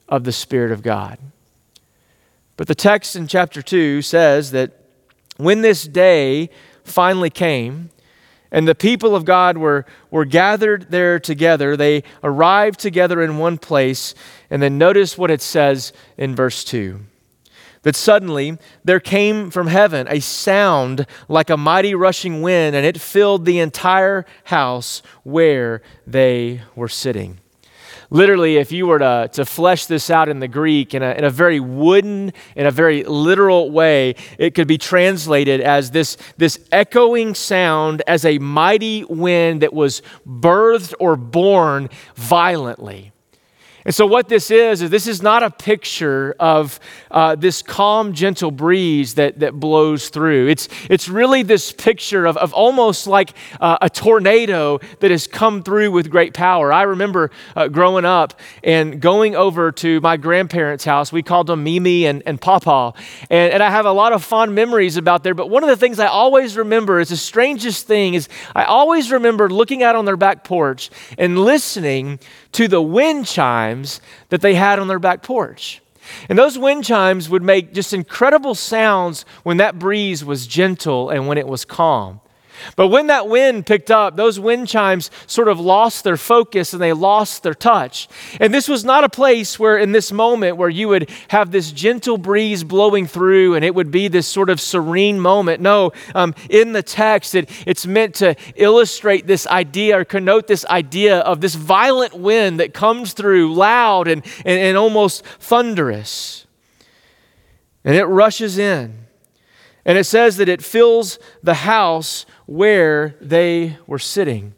of 0.08 0.24
the 0.24 0.32
Spirit 0.32 0.70
of 0.70 0.82
God. 0.82 1.18
But 2.56 2.68
the 2.68 2.74
text 2.74 3.16
in 3.16 3.26
chapter 3.26 3.62
2 3.62 4.02
says 4.02 4.52
that 4.52 4.70
when 5.36 5.62
this 5.62 5.84
day 5.84 6.50
finally 6.84 7.30
came, 7.30 7.90
and 8.54 8.68
the 8.68 8.74
people 8.76 9.16
of 9.16 9.24
God 9.24 9.58
were, 9.58 9.84
were 10.12 10.24
gathered 10.24 10.86
there 10.88 11.18
together. 11.18 11.76
They 11.76 12.04
arrived 12.22 12.78
together 12.78 13.20
in 13.20 13.36
one 13.36 13.58
place. 13.58 14.14
And 14.48 14.62
then 14.62 14.78
notice 14.78 15.18
what 15.18 15.32
it 15.32 15.42
says 15.42 15.92
in 16.16 16.36
verse 16.36 16.62
2 16.62 17.00
that 17.82 17.96
suddenly 17.96 18.56
there 18.82 19.00
came 19.00 19.50
from 19.50 19.66
heaven 19.66 20.06
a 20.08 20.20
sound 20.20 21.04
like 21.28 21.50
a 21.50 21.56
mighty 21.56 21.94
rushing 21.94 22.40
wind, 22.40 22.74
and 22.74 22.86
it 22.86 22.98
filled 22.98 23.44
the 23.44 23.58
entire 23.58 24.24
house 24.44 25.02
where 25.24 25.82
they 26.06 26.62
were 26.74 26.88
sitting. 26.88 27.40
Literally, 28.10 28.56
if 28.56 28.72
you 28.72 28.86
were 28.86 28.98
to, 28.98 29.30
to 29.32 29.44
flesh 29.44 29.86
this 29.86 30.10
out 30.10 30.28
in 30.28 30.40
the 30.40 30.48
Greek 30.48 30.94
in 30.94 31.02
a, 31.02 31.12
in 31.12 31.24
a 31.24 31.30
very 31.30 31.60
wooden, 31.60 32.32
in 32.54 32.66
a 32.66 32.70
very 32.70 33.04
literal 33.04 33.70
way, 33.70 34.14
it 34.38 34.54
could 34.54 34.68
be 34.68 34.78
translated 34.78 35.60
as 35.60 35.90
this, 35.90 36.16
this 36.36 36.58
echoing 36.70 37.34
sound 37.34 38.02
as 38.06 38.24
a 38.24 38.38
mighty 38.38 39.04
wind 39.04 39.62
that 39.62 39.72
was 39.72 40.02
birthed 40.26 40.94
or 40.98 41.16
born 41.16 41.88
violently. 42.14 43.13
And 43.84 43.94
so, 43.94 44.06
what 44.06 44.28
this 44.28 44.50
is, 44.50 44.80
is 44.80 44.88
this 44.88 45.06
is 45.06 45.20
not 45.20 45.42
a 45.42 45.50
picture 45.50 46.34
of 46.40 46.80
uh, 47.10 47.34
this 47.34 47.60
calm, 47.60 48.14
gentle 48.14 48.50
breeze 48.50 49.14
that, 49.14 49.40
that 49.40 49.60
blows 49.60 50.08
through. 50.08 50.48
It's, 50.48 50.68
it's 50.88 51.06
really 51.06 51.42
this 51.42 51.70
picture 51.70 52.24
of, 52.24 52.38
of 52.38 52.54
almost 52.54 53.06
like 53.06 53.34
uh, 53.60 53.76
a 53.82 53.90
tornado 53.90 54.80
that 55.00 55.10
has 55.10 55.26
come 55.26 55.62
through 55.62 55.90
with 55.90 56.10
great 56.10 56.32
power. 56.32 56.72
I 56.72 56.82
remember 56.82 57.30
uh, 57.54 57.68
growing 57.68 58.06
up 58.06 58.40
and 58.62 59.02
going 59.02 59.36
over 59.36 59.70
to 59.72 60.00
my 60.00 60.16
grandparents' 60.16 60.84
house. 60.86 61.12
We 61.12 61.22
called 61.22 61.48
them 61.48 61.62
Mimi 61.62 62.06
and, 62.06 62.22
and 62.24 62.40
Papa. 62.40 62.94
And, 63.28 63.52
and 63.52 63.62
I 63.62 63.68
have 63.68 63.84
a 63.84 63.92
lot 63.92 64.14
of 64.14 64.24
fond 64.24 64.54
memories 64.54 64.96
about 64.96 65.24
there. 65.24 65.34
But 65.34 65.50
one 65.50 65.62
of 65.62 65.68
the 65.68 65.76
things 65.76 65.98
I 65.98 66.06
always 66.06 66.56
remember 66.56 67.00
is 67.00 67.10
the 67.10 67.18
strangest 67.18 67.86
thing 67.86 68.14
is 68.14 68.30
I 68.54 68.64
always 68.64 69.12
remember 69.12 69.50
looking 69.50 69.82
out 69.82 69.94
on 69.94 70.06
their 70.06 70.16
back 70.16 70.42
porch 70.42 70.88
and 71.18 71.38
listening 71.38 72.18
to 72.52 72.68
the 72.68 72.80
wind 72.80 73.26
chimes 73.74 74.00
that 74.28 74.40
they 74.40 74.54
had 74.54 74.78
on 74.78 74.88
their 74.88 74.98
back 74.98 75.22
porch. 75.22 75.80
And 76.28 76.38
those 76.38 76.58
wind 76.58 76.84
chimes 76.84 77.28
would 77.30 77.42
make 77.42 77.72
just 77.72 77.92
incredible 77.92 78.54
sounds 78.54 79.24
when 79.42 79.56
that 79.56 79.78
breeze 79.78 80.24
was 80.24 80.46
gentle 80.46 81.08
and 81.08 81.26
when 81.26 81.38
it 81.38 81.48
was 81.48 81.64
calm. 81.64 82.20
But 82.76 82.88
when 82.88 83.08
that 83.08 83.28
wind 83.28 83.66
picked 83.66 83.90
up, 83.90 84.16
those 84.16 84.38
wind 84.38 84.68
chimes 84.68 85.10
sort 85.26 85.48
of 85.48 85.60
lost 85.60 86.04
their 86.04 86.16
focus 86.16 86.72
and 86.72 86.82
they 86.82 86.92
lost 86.92 87.42
their 87.42 87.54
touch. 87.54 88.08
And 88.40 88.52
this 88.52 88.68
was 88.68 88.84
not 88.84 89.04
a 89.04 89.08
place 89.08 89.58
where, 89.58 89.76
in 89.76 89.92
this 89.92 90.12
moment, 90.12 90.56
where 90.56 90.68
you 90.68 90.88
would 90.88 91.10
have 91.28 91.50
this 91.50 91.72
gentle 91.72 92.18
breeze 92.18 92.64
blowing 92.64 93.06
through 93.06 93.54
and 93.54 93.64
it 93.64 93.74
would 93.74 93.90
be 93.90 94.08
this 94.08 94.26
sort 94.26 94.50
of 94.50 94.60
serene 94.60 95.20
moment. 95.20 95.60
No, 95.60 95.92
um, 96.14 96.34
in 96.50 96.72
the 96.72 96.82
text, 96.82 97.34
it, 97.34 97.50
it's 97.66 97.86
meant 97.86 98.14
to 98.16 98.34
illustrate 98.56 99.26
this 99.26 99.46
idea 99.46 99.98
or 99.98 100.04
connote 100.04 100.46
this 100.46 100.64
idea 100.66 101.18
of 101.18 101.40
this 101.40 101.54
violent 101.54 102.14
wind 102.14 102.60
that 102.60 102.74
comes 102.74 103.12
through 103.12 103.54
loud 103.54 104.08
and, 104.08 104.24
and, 104.44 104.58
and 104.58 104.76
almost 104.76 105.24
thunderous. 105.24 106.46
And 107.84 107.94
it 107.96 108.04
rushes 108.04 108.58
in. 108.58 109.04
And 109.84 109.98
it 109.98 110.04
says 110.04 110.38
that 110.38 110.48
it 110.48 110.62
fills 110.62 111.18
the 111.42 111.54
house 111.54 112.24
where 112.46 113.16
they 113.20 113.78
were 113.86 113.98
sitting. 113.98 114.54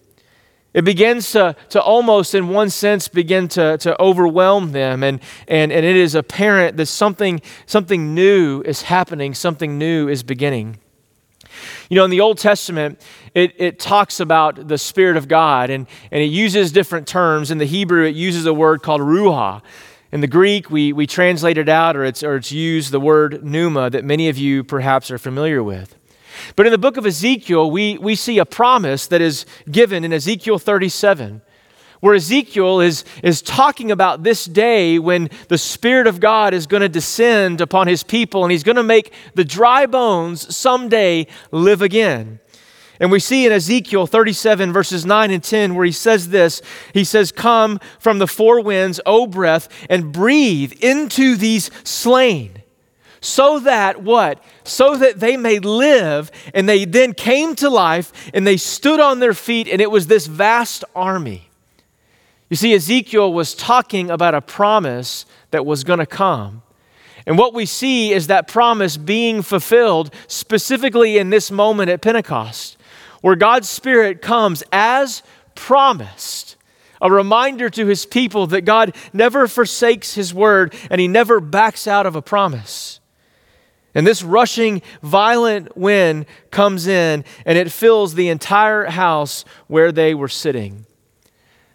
It 0.75 0.85
begins 0.85 1.33
to, 1.33 1.57
to 1.71 1.81
almost, 1.81 2.35
in 2.35 2.49
one 2.49 2.69
sense, 2.69 3.09
begin 3.09 3.49
to, 3.49 3.79
to 3.79 4.01
overwhelm 4.01 4.73
them. 4.73 5.03
And, 5.03 5.21
and, 5.49 5.73
and 5.73 5.87
it 5.87 5.97
is 5.97 6.15
apparent 6.15 6.77
that 6.77 6.85
something, 6.85 7.41
something 7.65 8.15
new 8.15 8.61
is 8.61 8.83
happening, 8.83 9.33
something 9.33 9.79
new 9.79 10.07
is 10.07 10.23
beginning. 10.23 10.79
You 11.89 11.97
know, 11.97 12.05
in 12.05 12.11
the 12.11 12.21
Old 12.21 12.37
Testament, 12.37 13.01
it, 13.35 13.55
it 13.57 13.79
talks 13.79 14.21
about 14.21 14.69
the 14.69 14.77
Spirit 14.77 15.17
of 15.17 15.29
God, 15.29 15.71
and, 15.71 15.87
and 16.11 16.23
it 16.23 16.27
uses 16.27 16.73
different 16.73 17.07
terms. 17.07 17.51
In 17.51 17.57
the 17.57 17.65
Hebrew, 17.65 18.05
it 18.05 18.15
uses 18.15 18.45
a 18.45 18.53
word 18.53 18.83
called 18.83 19.01
ruah. 19.01 19.63
In 20.13 20.21
the 20.21 20.27
Greek, 20.27 20.71
we, 20.71 20.93
we 20.93 21.07
translate 21.07 21.57
it 21.57 21.71
out, 21.71 21.97
or 21.97 22.05
it's, 22.05 22.23
or 22.23 22.37
it's 22.37 22.53
used 22.53 22.93
the 22.93 23.01
word 23.01 23.43
pneuma 23.43 23.89
that 23.89 24.05
many 24.05 24.29
of 24.29 24.37
you 24.37 24.63
perhaps 24.63 25.11
are 25.11 25.19
familiar 25.19 25.63
with. 25.63 25.96
But 26.55 26.67
in 26.67 26.73
the 26.73 26.79
book 26.79 26.97
of 26.97 27.07
Ezekiel, 27.07 27.71
we, 27.71 27.99
we 27.99 28.15
see 28.15 28.39
a 28.39 28.45
promise 28.45 29.07
that 29.09 29.21
is 29.21 29.47
given 29.71 30.05
in 30.05 30.13
Ezekiel 30.13 30.59
37, 30.59 31.43
where 32.01 32.15
Ezekiel 32.15 32.81
is, 32.81 33.05
is 33.23 33.43
talking 33.43 33.91
about 33.91 34.23
this 34.23 34.45
day 34.45 34.99
when 34.99 35.31
the 35.49 35.59
Spirit 35.59 36.07
of 36.07 36.21
God 36.21 36.55
is 36.55 36.67
going 36.67 36.83
to 36.83 36.89
descend 36.89 37.61
upon 37.61 37.89
his 37.89 38.03
people 38.03 38.45
and 38.45 38.53
he's 38.53 38.63
going 38.63 38.77
to 38.77 38.83
make 38.83 39.13
the 39.35 39.45
dry 39.45 39.87
bones 39.87 40.55
someday 40.55 41.27
live 41.51 41.83
again. 41.83 42.39
And 42.99 43.11
we 43.11 43.21
see 43.21 43.45
in 43.45 43.53
Ezekiel 43.53 44.07
37, 44.07 44.73
verses 44.73 45.05
9 45.05 45.31
and 45.31 45.43
10, 45.43 45.75
where 45.75 45.85
he 45.85 45.93
says 45.93 46.31
this 46.31 46.63
He 46.95 47.05
says, 47.05 47.31
Come 47.31 47.79
from 47.99 48.19
the 48.19 48.27
four 48.27 48.63
winds, 48.63 49.01
O 49.05 49.27
breath, 49.27 49.69
and 49.91 50.13
breathe 50.13 50.73
into 50.81 51.37
these 51.37 51.71
slain 51.85 52.63
so 53.21 53.61
that 53.61 54.03
what? 54.03 54.43
So 54.65 54.97
that 54.97 55.21
they 55.21 55.37
may 55.37 55.59
live. 55.59 56.31
And 56.55 56.69
they 56.69 56.85
then 56.85 57.15
came 57.15 57.55
to 57.57 57.71
life 57.71 58.13
and 58.35 58.47
they 58.47 58.57
stood 58.57 59.01
on 59.01 59.21
their 59.21 59.35
feet, 59.35 59.69
and 59.69 59.81
it 59.81 59.91
was 59.91 60.07
this 60.07 60.27
vast 60.27 60.85
army. 60.95 61.49
You 62.49 62.57
see, 62.57 62.75
Ezekiel 62.75 63.33
was 63.33 63.55
talking 63.55 64.11
about 64.11 64.35
a 64.35 64.41
promise 64.41 65.27
that 65.51 65.67
was 65.67 65.83
going 65.83 65.99
to 65.99 66.07
come. 66.07 66.63
And 67.27 67.37
what 67.37 67.55
we 67.55 67.67
see 67.67 68.13
is 68.13 68.29
that 68.29 68.47
promise 68.47 68.97
being 68.97 69.43
fulfilled 69.43 70.15
specifically 70.29 71.19
in 71.19 71.31
this 71.31 71.51
moment 71.51 71.91
at 71.91 72.01
Pentecost, 72.01 72.77
where 73.21 73.35
God's 73.35 73.69
Spirit 73.69 74.23
comes 74.23 74.63
as 74.71 75.25
promised 75.57 76.57
a 77.01 77.11
reminder 77.11 77.69
to 77.71 77.87
his 77.87 78.07
people 78.07 78.47
that 78.49 78.63
God 78.63 78.95
never 79.13 79.49
forsakes 79.49 80.15
his 80.15 80.33
word 80.33 80.75
and 80.91 81.01
he 81.01 81.09
never 81.09 81.41
backs 81.41 81.87
out 81.87 82.07
of 82.07 82.17
a 82.17 82.23
promise. 82.23 83.01
And 83.97 84.07
this 84.07 84.23
rushing, 84.23 84.83
violent 85.03 85.75
wind 85.75 86.27
comes 86.51 86.87
in 86.87 87.25
and 87.47 87.57
it 87.57 87.73
fills 87.73 88.15
the 88.15 88.29
entire 88.29 88.85
house 88.85 89.47
where 89.69 89.91
they 89.91 90.15
were 90.15 90.29
sitting. 90.29 90.85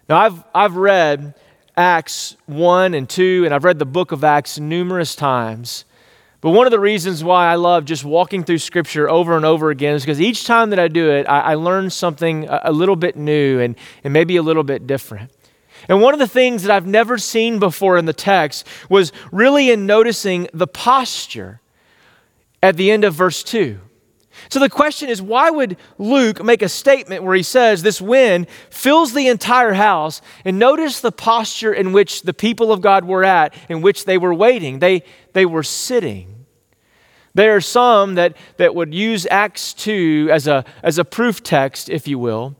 Now, 0.08 0.20
I've, 0.20 0.44
I've 0.54 0.76
read 0.76 1.34
Acts 1.76 2.36
1 2.46 2.94
and 2.94 3.10
2, 3.10 3.42
and 3.44 3.52
I've 3.52 3.64
read 3.64 3.80
the 3.80 3.84
book 3.86 4.12
of 4.12 4.22
Acts 4.22 4.60
numerous 4.60 5.16
times. 5.16 5.84
But 6.40 6.50
one 6.50 6.64
of 6.64 6.70
the 6.70 6.78
reasons 6.78 7.24
why 7.24 7.50
I 7.50 7.56
love 7.56 7.86
just 7.86 8.04
walking 8.04 8.44
through 8.44 8.58
Scripture 8.58 9.10
over 9.10 9.36
and 9.36 9.44
over 9.44 9.70
again 9.70 9.96
is 9.96 10.02
because 10.02 10.20
each 10.20 10.44
time 10.44 10.70
that 10.70 10.78
I 10.78 10.86
do 10.86 11.10
it, 11.10 11.26
I, 11.28 11.40
I 11.40 11.54
learn 11.54 11.90
something 11.90 12.48
a, 12.48 12.60
a 12.66 12.72
little 12.72 12.94
bit 12.94 13.16
new 13.16 13.58
and, 13.58 13.74
and 14.04 14.12
maybe 14.12 14.36
a 14.36 14.42
little 14.42 14.62
bit 14.62 14.86
different. 14.86 15.32
And 15.88 16.00
one 16.00 16.14
of 16.14 16.20
the 16.20 16.28
things 16.28 16.62
that 16.62 16.70
I've 16.70 16.86
never 16.86 17.18
seen 17.18 17.58
before 17.58 17.96
in 17.96 18.04
the 18.04 18.12
text 18.12 18.64
was 18.88 19.12
really 19.32 19.72
in 19.72 19.86
noticing 19.86 20.46
the 20.52 20.68
posture 20.68 21.58
at 22.62 22.76
the 22.76 22.90
end 22.90 23.04
of 23.04 23.14
verse 23.14 23.42
2. 23.42 23.80
So 24.48 24.58
the 24.58 24.70
question 24.70 25.08
is 25.08 25.20
why 25.20 25.50
would 25.50 25.76
Luke 25.98 26.42
make 26.42 26.62
a 26.62 26.68
statement 26.68 27.22
where 27.22 27.34
he 27.34 27.42
says 27.42 27.82
this 27.82 28.00
wind 28.00 28.46
fills 28.70 29.12
the 29.12 29.28
entire 29.28 29.74
house 29.74 30.20
and 30.44 30.58
notice 30.58 31.00
the 31.00 31.12
posture 31.12 31.72
in 31.72 31.92
which 31.92 32.22
the 32.22 32.34
people 32.34 32.72
of 32.72 32.80
God 32.80 33.04
were 33.04 33.24
at 33.24 33.54
in 33.68 33.82
which 33.82 34.04
they 34.04 34.18
were 34.18 34.34
waiting 34.34 34.78
they 34.78 35.02
they 35.32 35.44
were 35.44 35.62
sitting 35.62 36.46
there 37.34 37.56
are 37.56 37.60
some 37.60 38.14
that 38.14 38.36
that 38.56 38.74
would 38.74 38.94
use 38.94 39.26
Acts 39.30 39.74
2 39.74 40.28
as 40.30 40.46
a 40.46 40.64
as 40.82 40.98
a 40.98 41.04
proof 41.04 41.42
text 41.42 41.90
if 41.90 42.08
you 42.08 42.18
will 42.18 42.56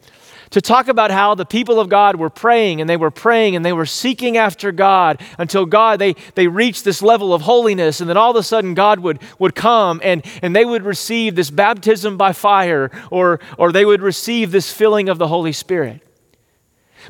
to 0.52 0.60
talk 0.60 0.88
about 0.88 1.10
how 1.10 1.34
the 1.34 1.44
people 1.44 1.80
of 1.80 1.88
God 1.88 2.16
were 2.16 2.30
praying 2.30 2.80
and 2.80 2.88
they 2.88 2.96
were 2.96 3.10
praying 3.10 3.56
and 3.56 3.64
they 3.64 3.72
were 3.72 3.86
seeking 3.86 4.36
after 4.36 4.70
God 4.70 5.20
until 5.38 5.66
God, 5.66 5.98
they, 5.98 6.14
they 6.34 6.46
reached 6.46 6.84
this 6.84 7.02
level 7.02 7.34
of 7.34 7.42
holiness. 7.42 8.00
And 8.00 8.08
then 8.08 8.16
all 8.16 8.30
of 8.30 8.36
a 8.36 8.42
sudden, 8.42 8.74
God 8.74 9.00
would, 9.00 9.18
would 9.38 9.54
come 9.54 10.00
and, 10.04 10.24
and 10.42 10.54
they 10.54 10.64
would 10.64 10.84
receive 10.84 11.34
this 11.34 11.50
baptism 11.50 12.16
by 12.16 12.32
fire 12.32 12.90
or, 13.10 13.40
or 13.58 13.72
they 13.72 13.84
would 13.84 14.02
receive 14.02 14.52
this 14.52 14.70
filling 14.70 15.08
of 15.08 15.18
the 15.18 15.28
Holy 15.28 15.52
Spirit. 15.52 16.00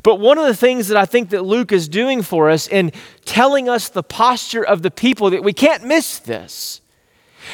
But 0.01 0.19
one 0.19 0.37
of 0.37 0.47
the 0.47 0.55
things 0.55 0.87
that 0.87 0.97
I 0.97 1.05
think 1.05 1.29
that 1.29 1.43
Luke 1.43 1.71
is 1.71 1.87
doing 1.87 2.23
for 2.23 2.49
us 2.49 2.67
in 2.67 2.91
telling 3.25 3.69
us 3.69 3.89
the 3.89 4.01
posture 4.01 4.65
of 4.65 4.81
the 4.81 4.89
people, 4.89 5.29
that 5.29 5.43
we 5.43 5.53
can't 5.53 5.83
miss 5.83 6.17
this. 6.17 6.81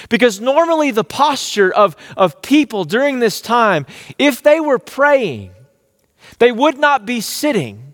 Because 0.08 0.40
normally, 0.40 0.92
the 0.92 1.04
posture 1.04 1.74
of, 1.74 1.96
of 2.16 2.42
people 2.44 2.86
during 2.86 3.20
this 3.20 3.42
time, 3.42 3.88
if 4.20 4.42
they 4.44 4.60
were 4.60 4.78
praying, 4.78 5.52
they 6.40 6.52
would 6.52 6.78
not 6.78 7.06
be 7.06 7.22
sitting, 7.22 7.94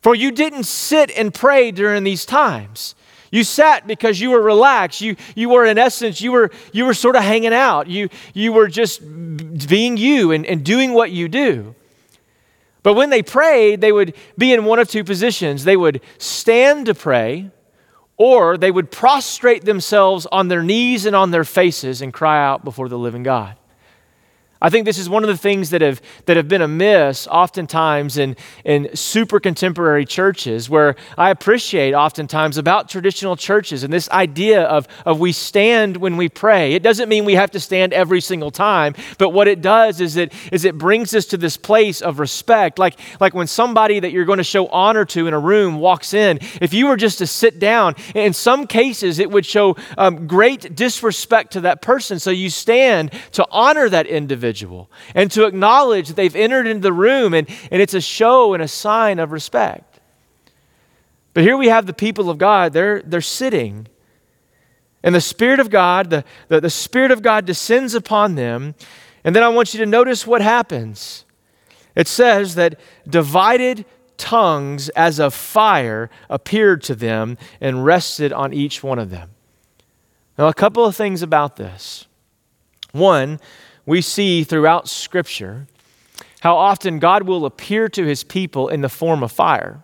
for 0.00 0.14
you 0.14 0.30
didn't 0.30 0.64
sit 0.64 1.10
and 1.10 1.34
pray 1.34 1.70
during 1.70 2.04
these 2.04 2.24
times. 2.24 2.94
You 3.30 3.44
sat 3.44 3.86
because 3.86 4.20
you 4.20 4.30
were 4.30 4.40
relaxed. 4.40 5.00
You, 5.00 5.16
you 5.34 5.48
were, 5.48 5.66
in 5.66 5.78
essence, 5.78 6.20
you 6.20 6.32
were, 6.32 6.50
you 6.72 6.86
were 6.86 6.94
sort 6.94 7.16
of 7.16 7.22
hanging 7.22 7.52
out. 7.52 7.88
You, 7.88 8.08
you 8.32 8.52
were 8.52 8.68
just 8.68 9.00
being 9.68 9.96
you 9.96 10.30
and, 10.30 10.46
and 10.46 10.64
doing 10.64 10.94
what 10.94 11.10
you 11.10 11.28
do. 11.28 11.74
But 12.84 12.94
when 12.94 13.10
they 13.10 13.22
prayed, 13.22 13.80
they 13.80 13.90
would 13.90 14.14
be 14.38 14.52
in 14.52 14.64
one 14.64 14.78
of 14.78 14.88
two 14.88 15.02
positions. 15.02 15.64
They 15.64 15.76
would 15.76 16.00
stand 16.18 16.86
to 16.86 16.94
pray, 16.94 17.50
or 18.16 18.56
they 18.56 18.70
would 18.70 18.92
prostrate 18.92 19.64
themselves 19.64 20.24
on 20.30 20.46
their 20.46 20.62
knees 20.62 21.04
and 21.04 21.16
on 21.16 21.32
their 21.32 21.44
faces 21.44 22.00
and 22.00 22.12
cry 22.12 22.42
out 22.42 22.64
before 22.64 22.88
the 22.88 22.96
living 22.96 23.24
God. 23.24 23.56
I 24.66 24.68
think 24.68 24.84
this 24.84 24.98
is 24.98 25.08
one 25.08 25.22
of 25.22 25.28
the 25.28 25.36
things 25.36 25.70
that 25.70 25.80
have, 25.80 26.02
that 26.24 26.36
have 26.36 26.48
been 26.48 26.60
amiss 26.60 27.28
oftentimes 27.28 28.18
in, 28.18 28.36
in 28.64 28.96
super 28.96 29.38
contemporary 29.38 30.04
churches, 30.04 30.68
where 30.68 30.96
I 31.16 31.30
appreciate 31.30 31.94
oftentimes 31.94 32.58
about 32.58 32.88
traditional 32.88 33.36
churches 33.36 33.84
and 33.84 33.92
this 33.92 34.10
idea 34.10 34.64
of, 34.64 34.88
of 35.04 35.20
we 35.20 35.30
stand 35.30 35.98
when 35.98 36.16
we 36.16 36.28
pray. 36.28 36.72
It 36.72 36.82
doesn't 36.82 37.08
mean 37.08 37.24
we 37.24 37.36
have 37.36 37.52
to 37.52 37.60
stand 37.60 37.92
every 37.92 38.20
single 38.20 38.50
time, 38.50 38.96
but 39.18 39.28
what 39.28 39.46
it 39.46 39.62
does 39.62 40.00
is 40.00 40.16
it, 40.16 40.32
is 40.50 40.64
it 40.64 40.76
brings 40.76 41.14
us 41.14 41.26
to 41.26 41.36
this 41.36 41.56
place 41.56 42.02
of 42.02 42.18
respect. 42.18 42.76
Like, 42.76 42.98
like 43.20 43.34
when 43.34 43.46
somebody 43.46 44.00
that 44.00 44.10
you're 44.10 44.24
going 44.24 44.38
to 44.38 44.42
show 44.42 44.66
honor 44.66 45.04
to 45.04 45.28
in 45.28 45.32
a 45.32 45.38
room 45.38 45.76
walks 45.76 46.12
in, 46.12 46.40
if 46.60 46.74
you 46.74 46.88
were 46.88 46.96
just 46.96 47.18
to 47.18 47.28
sit 47.28 47.60
down, 47.60 47.94
in 48.16 48.32
some 48.32 48.66
cases 48.66 49.20
it 49.20 49.30
would 49.30 49.46
show 49.46 49.76
um, 49.96 50.26
great 50.26 50.74
disrespect 50.74 51.52
to 51.52 51.60
that 51.60 51.82
person. 51.82 52.18
So 52.18 52.32
you 52.32 52.50
stand 52.50 53.12
to 53.30 53.46
honor 53.52 53.88
that 53.88 54.08
individual 54.08 54.55
individual 54.56 54.90
and 55.14 55.30
to 55.30 55.44
acknowledge 55.46 56.08
that 56.08 56.16
they've 56.16 56.36
entered 56.36 56.66
into 56.66 56.80
the 56.80 56.92
room 56.92 57.34
and, 57.34 57.48
and 57.70 57.82
it's 57.82 57.94
a 57.94 58.00
show 58.00 58.54
and 58.54 58.62
a 58.62 58.68
sign 58.68 59.18
of 59.18 59.32
respect. 59.32 60.00
But 61.34 61.42
here 61.42 61.56
we 61.56 61.68
have 61.68 61.86
the 61.86 61.92
people 61.92 62.30
of 62.30 62.38
God, 62.38 62.72
they're, 62.72 63.02
they're 63.02 63.20
sitting. 63.20 63.88
And 65.02 65.14
the 65.14 65.20
Spirit 65.20 65.60
of 65.60 65.70
God, 65.70 66.10
the, 66.10 66.24
the, 66.48 66.60
the 66.60 66.70
Spirit 66.70 67.10
of 67.10 67.22
God 67.22 67.44
descends 67.44 67.94
upon 67.94 68.34
them. 68.34 68.74
And 69.22 69.36
then 69.36 69.42
I 69.42 69.48
want 69.48 69.74
you 69.74 69.80
to 69.80 69.86
notice 69.86 70.26
what 70.26 70.40
happens. 70.40 71.24
It 71.94 72.08
says 72.08 72.54
that 72.54 72.80
divided 73.08 73.84
tongues 74.16 74.88
as 74.90 75.20
of 75.20 75.34
fire 75.34 76.08
appeared 76.30 76.82
to 76.84 76.94
them 76.94 77.36
and 77.60 77.84
rested 77.84 78.32
on 78.32 78.54
each 78.54 78.82
one 78.82 78.98
of 78.98 79.10
them. 79.10 79.30
Now, 80.38 80.48
a 80.48 80.54
couple 80.54 80.84
of 80.84 80.96
things 80.96 81.22
about 81.22 81.56
this. 81.56 82.06
One, 82.92 83.40
we 83.86 84.02
see 84.02 84.44
throughout 84.44 84.88
Scripture 84.88 85.66
how 86.40 86.56
often 86.56 86.98
God 86.98 87.22
will 87.22 87.46
appear 87.46 87.88
to 87.88 88.04
his 88.04 88.22
people 88.22 88.68
in 88.68 88.80
the 88.80 88.88
form 88.88 89.22
of 89.22 89.32
fire. 89.32 89.80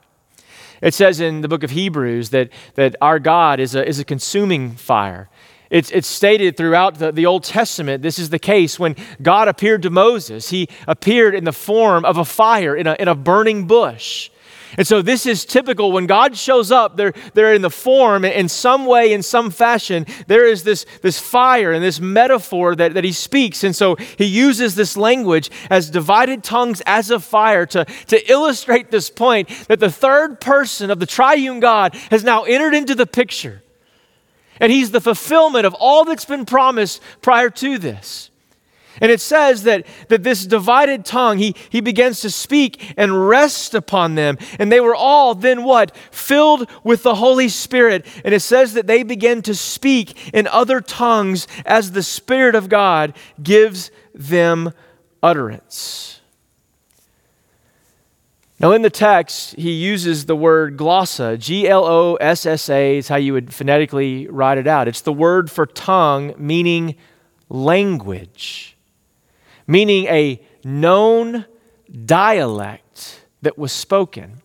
It 0.80 0.94
says 0.94 1.20
in 1.20 1.40
the 1.40 1.48
book 1.48 1.62
of 1.62 1.70
Hebrews 1.70 2.30
that, 2.30 2.50
that 2.74 2.96
our 3.00 3.20
God 3.20 3.60
is 3.60 3.74
a, 3.74 3.86
is 3.86 4.00
a 4.00 4.04
consuming 4.04 4.72
fire. 4.72 5.30
It's, 5.70 5.90
it's 5.90 6.08
stated 6.08 6.56
throughout 6.56 6.98
the, 6.98 7.12
the 7.12 7.24
Old 7.24 7.44
Testament. 7.44 8.02
This 8.02 8.18
is 8.18 8.30
the 8.30 8.38
case 8.38 8.78
when 8.78 8.96
God 9.22 9.48
appeared 9.48 9.82
to 9.82 9.90
Moses. 9.90 10.50
He 10.50 10.68
appeared 10.86 11.34
in 11.34 11.44
the 11.44 11.52
form 11.52 12.04
of 12.04 12.18
a 12.18 12.24
fire 12.24 12.76
in 12.76 12.86
a, 12.86 12.96
in 12.98 13.08
a 13.08 13.14
burning 13.14 13.66
bush. 13.66 14.28
And 14.78 14.86
so 14.86 15.02
this 15.02 15.26
is 15.26 15.44
typical. 15.44 15.92
When 15.92 16.06
God 16.06 16.36
shows 16.36 16.70
up, 16.70 16.96
they're, 16.96 17.12
they're 17.34 17.54
in 17.54 17.62
the 17.62 17.70
form, 17.70 18.24
in 18.24 18.48
some 18.48 18.86
way, 18.86 19.12
in 19.12 19.22
some 19.22 19.50
fashion, 19.50 20.06
there 20.26 20.46
is 20.46 20.64
this, 20.64 20.86
this 21.02 21.18
fire 21.18 21.72
and 21.72 21.84
this 21.84 22.00
metaphor 22.00 22.74
that, 22.76 22.94
that 22.94 23.04
he 23.04 23.12
speaks. 23.12 23.64
And 23.64 23.76
so 23.76 23.96
he 24.16 24.24
uses 24.24 24.74
this 24.74 24.96
language 24.96 25.50
as 25.68 25.90
divided 25.90 26.42
tongues 26.42 26.82
as 26.86 27.10
a 27.10 27.20
fire 27.20 27.66
to, 27.66 27.84
to 27.84 28.30
illustrate 28.30 28.90
this 28.90 29.10
point 29.10 29.48
that 29.68 29.80
the 29.80 29.90
third 29.90 30.40
person 30.40 30.90
of 30.90 30.98
the 30.98 31.06
triune 31.06 31.60
God 31.60 31.94
has 32.10 32.24
now 32.24 32.44
entered 32.44 32.74
into 32.74 32.94
the 32.94 33.06
picture. 33.06 33.62
And 34.58 34.72
he's 34.72 34.90
the 34.90 35.00
fulfillment 35.00 35.66
of 35.66 35.74
all 35.74 36.04
that's 36.04 36.24
been 36.24 36.46
promised 36.46 37.02
prior 37.20 37.50
to 37.50 37.78
this. 37.78 38.30
And 39.00 39.10
it 39.10 39.20
says 39.20 39.62
that, 39.64 39.86
that 40.08 40.22
this 40.22 40.46
divided 40.46 41.04
tongue, 41.04 41.38
he, 41.38 41.54
he 41.70 41.80
begins 41.80 42.20
to 42.20 42.30
speak 42.30 42.94
and 42.96 43.28
rest 43.28 43.74
upon 43.74 44.14
them. 44.14 44.38
And 44.58 44.70
they 44.70 44.80
were 44.80 44.94
all 44.94 45.34
then 45.34 45.64
what? 45.64 45.96
Filled 46.10 46.68
with 46.84 47.02
the 47.02 47.14
Holy 47.14 47.48
Spirit. 47.48 48.06
And 48.24 48.34
it 48.34 48.40
says 48.40 48.74
that 48.74 48.86
they 48.86 49.02
begin 49.02 49.42
to 49.42 49.54
speak 49.54 50.34
in 50.34 50.46
other 50.46 50.80
tongues 50.80 51.46
as 51.64 51.92
the 51.92 52.02
Spirit 52.02 52.54
of 52.54 52.68
God 52.68 53.14
gives 53.42 53.90
them 54.14 54.72
utterance. 55.22 56.20
Now, 58.60 58.70
in 58.72 58.82
the 58.82 58.90
text, 58.90 59.56
he 59.56 59.72
uses 59.72 60.26
the 60.26 60.36
word 60.36 60.76
glossa, 60.76 61.36
G 61.36 61.68
L 61.68 61.84
O 61.84 62.14
S 62.16 62.46
S 62.46 62.70
A, 62.70 62.98
is 62.98 63.08
how 63.08 63.16
you 63.16 63.32
would 63.32 63.52
phonetically 63.52 64.28
write 64.28 64.56
it 64.56 64.68
out. 64.68 64.86
It's 64.86 65.00
the 65.00 65.12
word 65.12 65.50
for 65.50 65.66
tongue, 65.66 66.32
meaning 66.38 66.94
language 67.48 68.71
meaning 69.66 70.06
a 70.06 70.40
known 70.64 71.46
dialect 72.04 73.22
that 73.42 73.58
was 73.58 73.72
spoken. 73.72 74.42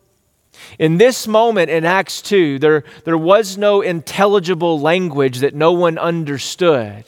In 0.80 0.98
this 0.98 1.28
moment 1.28 1.70
in 1.70 1.86
Acts 1.86 2.22
2, 2.22 2.60
there, 2.60 2.84
there 3.06 3.18
was 3.18 3.58
no 3.58 3.82
intelligible 3.82 4.80
language 4.80 5.40
that 5.40 5.56
no 5.56 5.72
one 5.72 5.98
understood. 5.98 7.06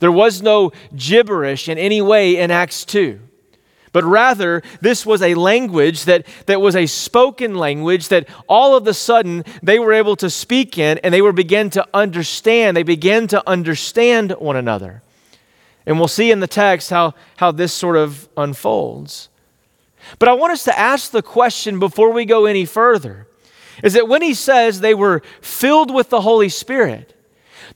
There 0.00 0.12
was 0.12 0.42
no 0.42 0.72
gibberish 0.94 1.68
in 1.68 1.78
any 1.78 2.02
way 2.02 2.36
in 2.36 2.50
Acts 2.50 2.84
2. 2.84 3.20
But 3.94 4.04
rather, 4.04 4.60
this 4.80 5.06
was 5.06 5.22
a 5.22 5.34
language 5.34 6.06
that, 6.06 6.26
that 6.46 6.60
was 6.60 6.74
a 6.74 6.86
spoken 6.86 7.54
language 7.54 8.08
that 8.08 8.28
all 8.48 8.76
of 8.76 8.88
a 8.88 8.92
sudden 8.92 9.44
they 9.62 9.78
were 9.78 9.92
able 9.92 10.16
to 10.16 10.28
speak 10.28 10.78
in 10.78 10.98
and 10.98 11.14
they 11.14 11.22
were 11.22 11.32
begin 11.32 11.70
to 11.70 11.86
understand. 11.94 12.76
They 12.76 12.82
began 12.82 13.28
to 13.28 13.48
understand 13.48 14.32
one 14.32 14.56
another. 14.56 15.03
And 15.86 15.98
we'll 15.98 16.08
see 16.08 16.30
in 16.30 16.40
the 16.40 16.46
text 16.46 16.90
how, 16.90 17.14
how 17.36 17.52
this 17.52 17.72
sort 17.72 17.96
of 17.96 18.28
unfolds. 18.36 19.28
But 20.18 20.28
I 20.28 20.32
want 20.32 20.52
us 20.52 20.64
to 20.64 20.78
ask 20.78 21.10
the 21.10 21.22
question 21.22 21.78
before 21.78 22.12
we 22.12 22.24
go 22.24 22.46
any 22.46 22.64
further 22.64 23.26
is 23.82 23.94
that 23.94 24.08
when 24.08 24.22
he 24.22 24.34
says 24.34 24.80
they 24.80 24.94
were 24.94 25.22
filled 25.40 25.92
with 25.92 26.10
the 26.10 26.20
Holy 26.20 26.48
Spirit, 26.48 27.14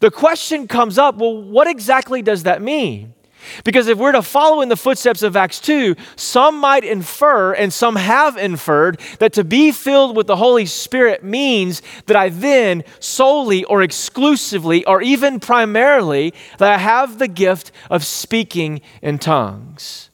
the 0.00 0.11
question 0.11 0.69
comes 0.69 0.99
up 0.99 1.17
well, 1.17 1.43
what 1.43 1.67
exactly 1.67 2.23
does 2.23 2.45
that 2.45 2.62
mean? 2.62 3.15
Because 3.64 3.88
if 3.88 3.99
we're 3.99 4.12
to 4.12 4.23
follow 4.23 4.61
in 4.61 4.68
the 4.68 4.76
footsteps 4.76 5.23
of 5.23 5.37
Acts 5.37 5.61
2, 5.61 5.95
some 6.16 6.59
might 6.59 6.85
infer, 6.85 7.52
and 7.52 7.73
some 7.73 7.97
have 7.97 8.37
inferred, 8.37 9.00
that 9.18 9.33
to 9.35 9.45
be 9.45 9.73
filled 9.73 10.16
with 10.16 10.26
the 10.26 10.37
Holy 10.37 10.66
Spirit 10.66 11.23
means 11.23 11.83
that 12.07 12.16
I 12.16 12.28
then 12.28 12.85
solely 13.00 13.64
or 13.64 13.83
exclusively 13.83 14.85
or 14.85 15.02
even 15.02 15.40
primarily 15.40 16.35
that 16.59 16.73
I 16.73 16.78
have 16.78 17.18
the 17.18 17.28
gift 17.28 17.73
of 17.90 18.04
speaking 18.04 18.80
in 19.02 19.18
tongues. 19.18 20.11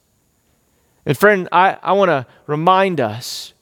And 1.06 1.16
friend, 1.16 1.48
I, 1.52 1.78
I 1.82 1.92
want 1.92 2.10
to 2.10 2.26
remind 2.46 3.00
us 3.00 3.53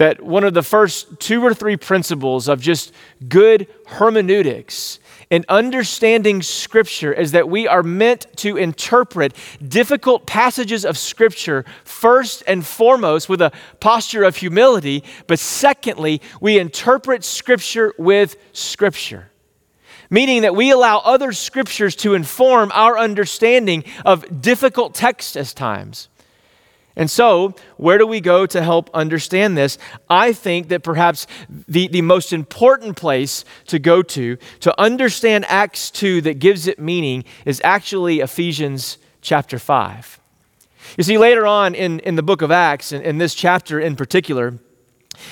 that 0.00 0.22
one 0.22 0.44
of 0.44 0.54
the 0.54 0.62
first 0.62 1.20
two 1.20 1.44
or 1.44 1.52
three 1.52 1.76
principles 1.76 2.48
of 2.48 2.58
just 2.58 2.90
good 3.28 3.66
hermeneutics 3.84 4.98
and 5.30 5.44
understanding 5.46 6.40
Scripture 6.40 7.12
is 7.12 7.32
that 7.32 7.50
we 7.50 7.68
are 7.68 7.82
meant 7.82 8.26
to 8.36 8.56
interpret 8.56 9.36
difficult 9.68 10.24
passages 10.24 10.86
of 10.86 10.96
Scripture 10.96 11.66
first 11.84 12.42
and 12.46 12.64
foremost 12.64 13.28
with 13.28 13.42
a 13.42 13.52
posture 13.78 14.24
of 14.24 14.36
humility, 14.36 15.04
but 15.26 15.38
secondly, 15.38 16.22
we 16.40 16.58
interpret 16.58 17.22
Scripture 17.22 17.92
with 17.98 18.36
Scripture 18.54 19.26
meaning 20.12 20.42
that 20.42 20.56
we 20.56 20.72
allow 20.72 20.98
other 20.98 21.30
scriptures 21.30 21.94
to 21.94 22.14
inform 22.14 22.72
our 22.74 22.98
understanding 22.98 23.84
of 24.04 24.42
difficult 24.42 24.92
texts 24.92 25.36
as 25.36 25.54
times. 25.54 26.08
And 27.00 27.10
so, 27.10 27.54
where 27.78 27.96
do 27.96 28.06
we 28.06 28.20
go 28.20 28.44
to 28.44 28.62
help 28.62 28.90
understand 28.92 29.56
this? 29.56 29.78
I 30.10 30.34
think 30.34 30.68
that 30.68 30.82
perhaps 30.82 31.26
the, 31.48 31.88
the 31.88 32.02
most 32.02 32.30
important 32.30 32.98
place 32.98 33.42
to 33.68 33.78
go 33.78 34.02
to 34.02 34.36
to 34.60 34.78
understand 34.78 35.46
Acts 35.48 35.90
2 35.92 36.20
that 36.20 36.38
gives 36.38 36.66
it 36.66 36.78
meaning 36.78 37.24
is 37.46 37.58
actually 37.64 38.20
Ephesians 38.20 38.98
chapter 39.22 39.58
5. 39.58 40.20
You 40.98 41.04
see, 41.04 41.16
later 41.16 41.46
on 41.46 41.74
in, 41.74 42.00
in 42.00 42.16
the 42.16 42.22
book 42.22 42.42
of 42.42 42.50
Acts, 42.50 42.92
in, 42.92 43.00
in 43.00 43.16
this 43.16 43.34
chapter 43.34 43.80
in 43.80 43.96
particular, 43.96 44.58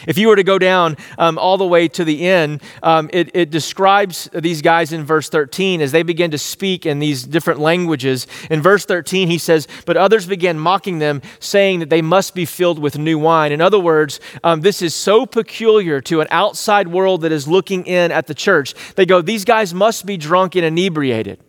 if 0.07 0.18
you 0.18 0.29
were 0.29 0.37
to 0.37 0.44
go 0.44 0.59
down 0.59 0.96
um, 1.18 1.38
all 1.38 1.57
the 1.57 1.66
way 1.66 1.88
to 1.88 2.05
the 2.05 2.27
end, 2.27 2.62
um, 2.83 3.11
it, 3.12 3.31
it, 3.35 3.51
describes 3.51 4.29
these 4.33 4.62
guys 4.62 4.92
in 4.92 5.05
verse 5.05 5.29
13 5.29 5.81
as 5.81 5.92
they 5.92 6.03
begin 6.03 6.31
to 6.31 6.38
speak 6.38 6.87
in 6.87 6.98
these 6.98 7.24
different 7.24 7.61
languages. 7.61 8.27
In 8.51 8.61
verse 8.61 8.85
13, 8.85 9.29
he 9.29 9.38
says, 9.38 9.66
But 9.87 9.96
others 9.96 10.27
began 10.27 10.59
mocking 10.59 10.98
them, 10.98 11.22
saying 11.40 11.81
that 11.81 11.90
they 11.90 12.03
must 12.03 12.35
be 12.35 12.44
filled 12.44 12.79
with 12.79 12.98
new 12.98 13.18
wine. 13.18 13.53
In 13.53 13.61
other 13.61 13.79
words, 13.79 14.20
um, 14.44 14.61
this 14.61 14.83
is 14.83 14.94
so 14.94 15.27
peculiar 15.27 16.01
to 16.03 16.20
an 16.20 16.29
outside 16.31 16.88
world 16.88 17.22
that 17.22 17.33
is 17.33 17.48
looking 17.48 17.87
in 17.87 18.12
at 18.12 18.27
the 18.27 18.35
church. 18.35 18.74
They 18.94 19.07
go, 19.07 19.22
These 19.22 19.44
guys 19.44 19.72
must 19.72 20.07
be 20.07 20.16
drunk 20.16 20.55
and 20.55 20.64
inebriated. 20.64 21.40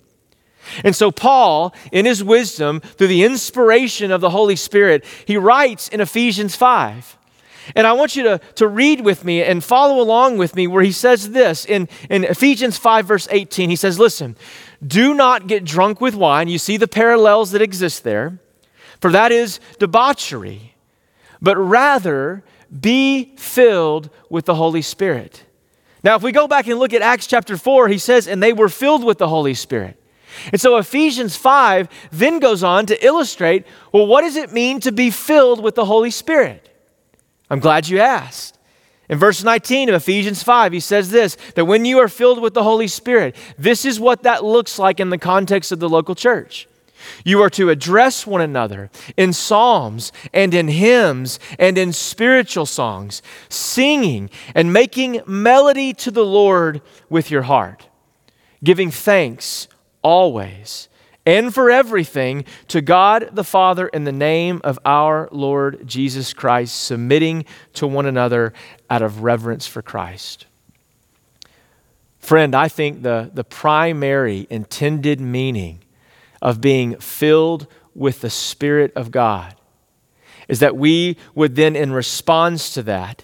And 0.84 0.96
so, 0.96 1.12
Paul, 1.12 1.74
in 1.92 2.06
his 2.06 2.24
wisdom, 2.24 2.80
through 2.80 3.08
the 3.08 3.24
inspiration 3.24 4.12
of 4.12 4.22
the 4.22 4.30
Holy 4.30 4.56
Spirit, 4.56 5.06
he 5.26 5.38
writes 5.38 5.88
in 5.88 6.02
Ephesians 6.02 6.56
5 6.56 7.18
and 7.76 7.86
I 7.86 7.94
want 7.94 8.16
you 8.16 8.24
to, 8.24 8.42
to 8.56 8.68
read 8.68 9.02
with 9.02 9.24
me 9.24 9.44
and 9.44 9.64
follow 9.64 10.02
along 10.02 10.38
with 10.38 10.56
me 10.56 10.68
where 10.68 10.84
he 10.84 10.92
says 10.92 11.32
this 11.32 11.66
in, 11.66 11.88
in 12.10 12.24
Ephesians 12.24 12.78
5, 12.78 13.06
verse 13.06 13.28
18. 13.32 13.70
He 13.70 13.76
says, 13.76 14.00
Listen, 14.00 14.36
do 14.86 15.14
not 15.14 15.48
get 15.48 15.66
drunk 15.66 16.02
with 16.02 16.16
wine. 16.16 16.48
You 16.48 16.58
see 16.58 16.78
the 16.78 16.88
parallels 16.88 17.52
that 17.52 17.62
exist 17.62 18.04
there, 18.04 18.40
for 19.02 19.12
that 19.12 19.32
is 19.32 19.60
debauchery, 19.78 20.76
but 21.42 21.58
rather 21.58 22.44
be 22.78 23.36
filled 23.38 24.10
with 24.30 24.46
the 24.46 24.56
Holy 24.56 24.82
Spirit. 24.82 25.44
Now, 26.04 26.16
if 26.16 26.24
we 26.24 26.32
go 26.32 26.48
back 26.48 26.68
and 26.68 26.80
look 26.80 26.94
at 26.94 27.02
Acts 27.02 27.28
chapter 27.28 27.58
4, 27.58 27.90
he 27.90 27.98
says, 27.98 28.28
And 28.28 28.42
they 28.42 28.54
were 28.54 28.70
filled 28.70 29.04
with 29.04 29.18
the 29.18 29.28
Holy 29.28 29.54
Spirit. 29.54 29.98
And 30.52 30.62
so 30.62 30.78
Ephesians 30.78 31.36
5 31.36 31.90
then 32.12 32.40
goes 32.40 32.64
on 32.64 32.86
to 32.86 33.06
illustrate 33.06 33.66
well, 33.92 34.08
what 34.08 34.22
does 34.22 34.36
it 34.36 34.54
mean 34.54 34.80
to 34.82 34.92
be 34.92 35.10
filled 35.10 35.62
with 35.62 35.76
the 35.76 35.86
Holy 35.86 36.12
Spirit? 36.12 36.69
I'm 37.50 37.60
glad 37.60 37.88
you 37.88 38.00
asked. 38.00 38.58
In 39.10 39.18
verse 39.18 39.44
19 39.44 39.90
of 39.90 39.96
Ephesians 39.96 40.44
5, 40.44 40.72
he 40.72 40.80
says 40.80 41.10
this 41.10 41.36
that 41.56 41.66
when 41.66 41.84
you 41.84 42.00
are 42.00 42.08
filled 42.08 42.42
with 42.42 42.54
the 42.54 42.64
Holy 42.64 42.88
Spirit, 42.88 43.36
this 43.58 43.86
is 43.86 44.00
what 44.00 44.24
that 44.24 44.44
looks 44.44 44.78
like 44.78 45.00
in 45.00 45.10
the 45.10 45.18
context 45.18 45.72
of 45.72 45.80
the 45.80 45.90
local 45.90 46.14
church. 46.14 46.68
You 47.24 47.42
are 47.42 47.50
to 47.52 47.70
address 47.70 48.28
one 48.28 48.42
another 48.42 48.92
in 49.16 49.34
psalms 49.34 50.12
and 50.34 50.54
in 50.54 50.68
hymns 50.68 51.40
and 51.58 51.78
in 51.78 51.94
spiritual 51.94 52.66
songs, 52.66 53.22
singing 53.48 54.30
and 54.54 54.74
making 54.74 55.22
melody 55.26 55.94
to 55.94 56.12
the 56.12 56.26
Lord 56.26 56.82
with 57.10 57.32
your 57.32 57.44
heart, 57.44 57.88
giving 58.64 58.92
thanks 58.92 59.70
always 60.02 60.89
and 61.30 61.54
for 61.54 61.70
everything 61.70 62.44
to 62.68 62.82
God 62.82 63.30
the 63.34 63.44
Father 63.44 63.88
in 63.88 64.04
the 64.04 64.12
name 64.12 64.62
of 64.64 64.80
our 64.84 65.30
Lord 65.32 65.86
Jesus 65.86 66.34
Christ, 66.34 66.74
submitting 66.74 67.46
to 67.74 67.86
one 67.86 68.08
another 68.08 68.52
out 68.90 69.04
of 69.04 69.22
reverence 69.22 69.68
for 69.68 69.84
Christ. 69.84 70.48
Friend, 72.18 72.56
I 72.56 72.68
think 72.68 73.04
the, 73.04 73.30
the 73.32 73.44
primary 73.44 74.48
intended 74.50 75.22
meaning 75.22 75.84
of 76.42 76.62
being 76.62 76.98
filled 76.98 77.68
with 77.94 78.22
the 78.22 78.32
Spirit 78.32 78.92
of 78.96 79.12
God 79.12 79.54
is 80.48 80.60
that 80.62 80.76
we 80.76 81.16
would 81.36 81.56
then, 81.56 81.76
in 81.76 81.94
response 81.94 82.74
to 82.74 82.82
that, 82.82 83.24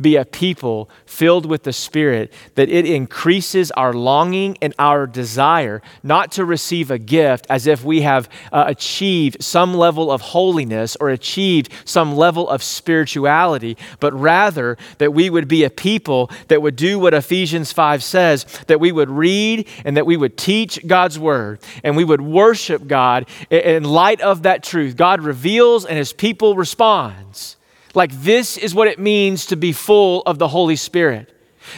be 0.00 0.16
a 0.16 0.24
people 0.24 0.88
filled 1.06 1.46
with 1.46 1.64
the 1.64 1.72
Spirit, 1.72 2.32
that 2.54 2.68
it 2.68 2.86
increases 2.86 3.70
our 3.72 3.92
longing 3.92 4.56
and 4.62 4.74
our 4.78 5.06
desire 5.06 5.82
not 6.02 6.32
to 6.32 6.44
receive 6.44 6.90
a 6.90 6.98
gift 6.98 7.46
as 7.48 7.66
if 7.66 7.84
we 7.84 8.02
have 8.02 8.28
uh, 8.52 8.64
achieved 8.66 9.42
some 9.42 9.74
level 9.74 10.10
of 10.10 10.20
holiness 10.20 10.96
or 11.00 11.10
achieved 11.10 11.70
some 11.84 12.16
level 12.16 12.48
of 12.48 12.62
spirituality, 12.62 13.76
but 13.98 14.12
rather 14.12 14.76
that 14.98 15.12
we 15.12 15.28
would 15.30 15.48
be 15.48 15.64
a 15.64 15.70
people 15.70 16.30
that 16.48 16.62
would 16.62 16.76
do 16.76 16.98
what 16.98 17.14
Ephesians 17.14 17.72
5 17.72 18.02
says, 18.02 18.44
that 18.66 18.80
we 18.80 18.92
would 18.92 19.10
read 19.10 19.66
and 19.84 19.96
that 19.96 20.06
we 20.06 20.16
would 20.16 20.36
teach 20.36 20.86
God's 20.86 21.18
word 21.18 21.60
and 21.84 21.96
we 21.96 22.04
would 22.04 22.20
worship 22.20 22.86
God 22.86 23.26
in 23.50 23.84
light 23.84 24.20
of 24.20 24.42
that 24.42 24.62
truth. 24.62 24.96
God 24.96 25.22
reveals 25.22 25.84
and 25.84 25.98
his 25.98 26.12
people 26.12 26.56
responds. 26.56 27.56
Like, 27.94 28.12
this 28.12 28.56
is 28.56 28.74
what 28.74 28.88
it 28.88 28.98
means 28.98 29.46
to 29.46 29.56
be 29.56 29.72
full 29.72 30.22
of 30.22 30.38
the 30.38 30.48
Holy 30.48 30.76
Spirit. 30.76 31.34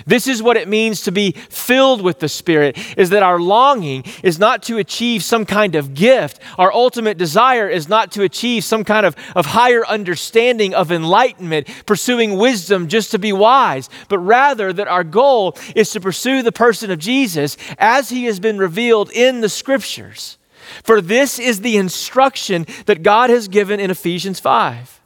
This 0.07 0.27
is 0.27 0.43
what 0.43 0.57
it 0.57 0.69
means 0.69 1.03
to 1.03 1.13
be 1.13 1.33
filled 1.33 2.03
with 2.03 2.21
the 2.21 2.29
Spirit 2.29 2.79
is 2.97 3.11
that 3.11 3.23
our 3.23 3.41
longing 3.41 4.05
is 4.23 4.39
not 4.39 4.63
to 4.65 4.79
achieve 4.79 5.23
some 5.23 5.45
kind 5.45 5.75
of 5.75 5.95
gift. 5.95 6.41
Our 6.59 6.73
ultimate 6.73 7.19
desire 7.19 7.69
is 7.69 7.89
not 7.89 8.13
to 8.13 8.23
achieve 8.23 8.65
some 8.65 8.85
kind 8.85 9.05
of, 9.05 9.17
of 9.35 9.47
higher 9.47 9.87
understanding 9.87 10.75
of 10.75 10.93
enlightenment, 10.93 11.69
pursuing 11.87 12.39
wisdom 12.39 12.89
just 12.89 13.11
to 13.11 13.19
be 13.19 13.33
wise, 13.33 13.89
but 14.09 14.19
rather 14.19 14.73
that 14.73 14.89
our 14.89 15.05
goal 15.05 15.57
is 15.75 15.91
to 15.91 16.01
pursue 16.01 16.43
the 16.43 16.53
person 16.53 16.91
of 16.91 16.99
Jesus 16.99 17.57
as 17.79 18.09
he 18.09 18.25
has 18.25 18.41
been 18.41 18.59
revealed 18.59 19.11
in 19.13 19.41
the 19.41 19.49
Scriptures. 19.49 20.39
For 20.85 21.01
this 21.01 21.39
is 21.39 21.61
the 21.61 21.77
instruction 21.77 22.67
that 22.87 23.03
God 23.03 23.31
has 23.31 23.49
given 23.49 23.81
in 23.81 23.91
Ephesians 23.91 24.41
5. 24.41 25.02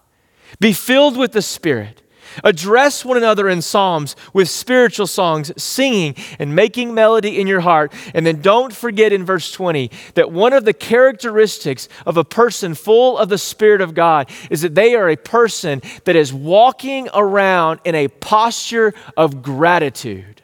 Be 0.60 0.72
filled 0.72 1.16
with 1.16 1.32
the 1.32 1.42
Spirit. 1.42 2.02
Address 2.44 3.04
one 3.04 3.16
another 3.16 3.48
in 3.48 3.62
psalms 3.62 4.14
with 4.32 4.48
spiritual 4.48 5.06
songs, 5.06 5.52
singing 5.62 6.14
and 6.38 6.54
making 6.54 6.94
melody 6.94 7.40
in 7.40 7.46
your 7.46 7.60
heart. 7.60 7.92
And 8.14 8.26
then 8.26 8.40
don't 8.40 8.74
forget 8.74 9.12
in 9.12 9.24
verse 9.24 9.50
20 9.52 9.90
that 10.14 10.30
one 10.30 10.52
of 10.52 10.64
the 10.64 10.74
characteristics 10.74 11.88
of 12.04 12.16
a 12.16 12.24
person 12.24 12.74
full 12.74 13.16
of 13.18 13.28
the 13.28 13.38
Spirit 13.38 13.80
of 13.80 13.94
God 13.94 14.30
is 14.50 14.62
that 14.62 14.74
they 14.74 14.94
are 14.94 15.08
a 15.08 15.16
person 15.16 15.80
that 16.04 16.16
is 16.16 16.32
walking 16.32 17.08
around 17.14 17.80
in 17.84 17.94
a 17.94 18.08
posture 18.08 18.92
of 19.16 19.42
gratitude. 19.42 20.42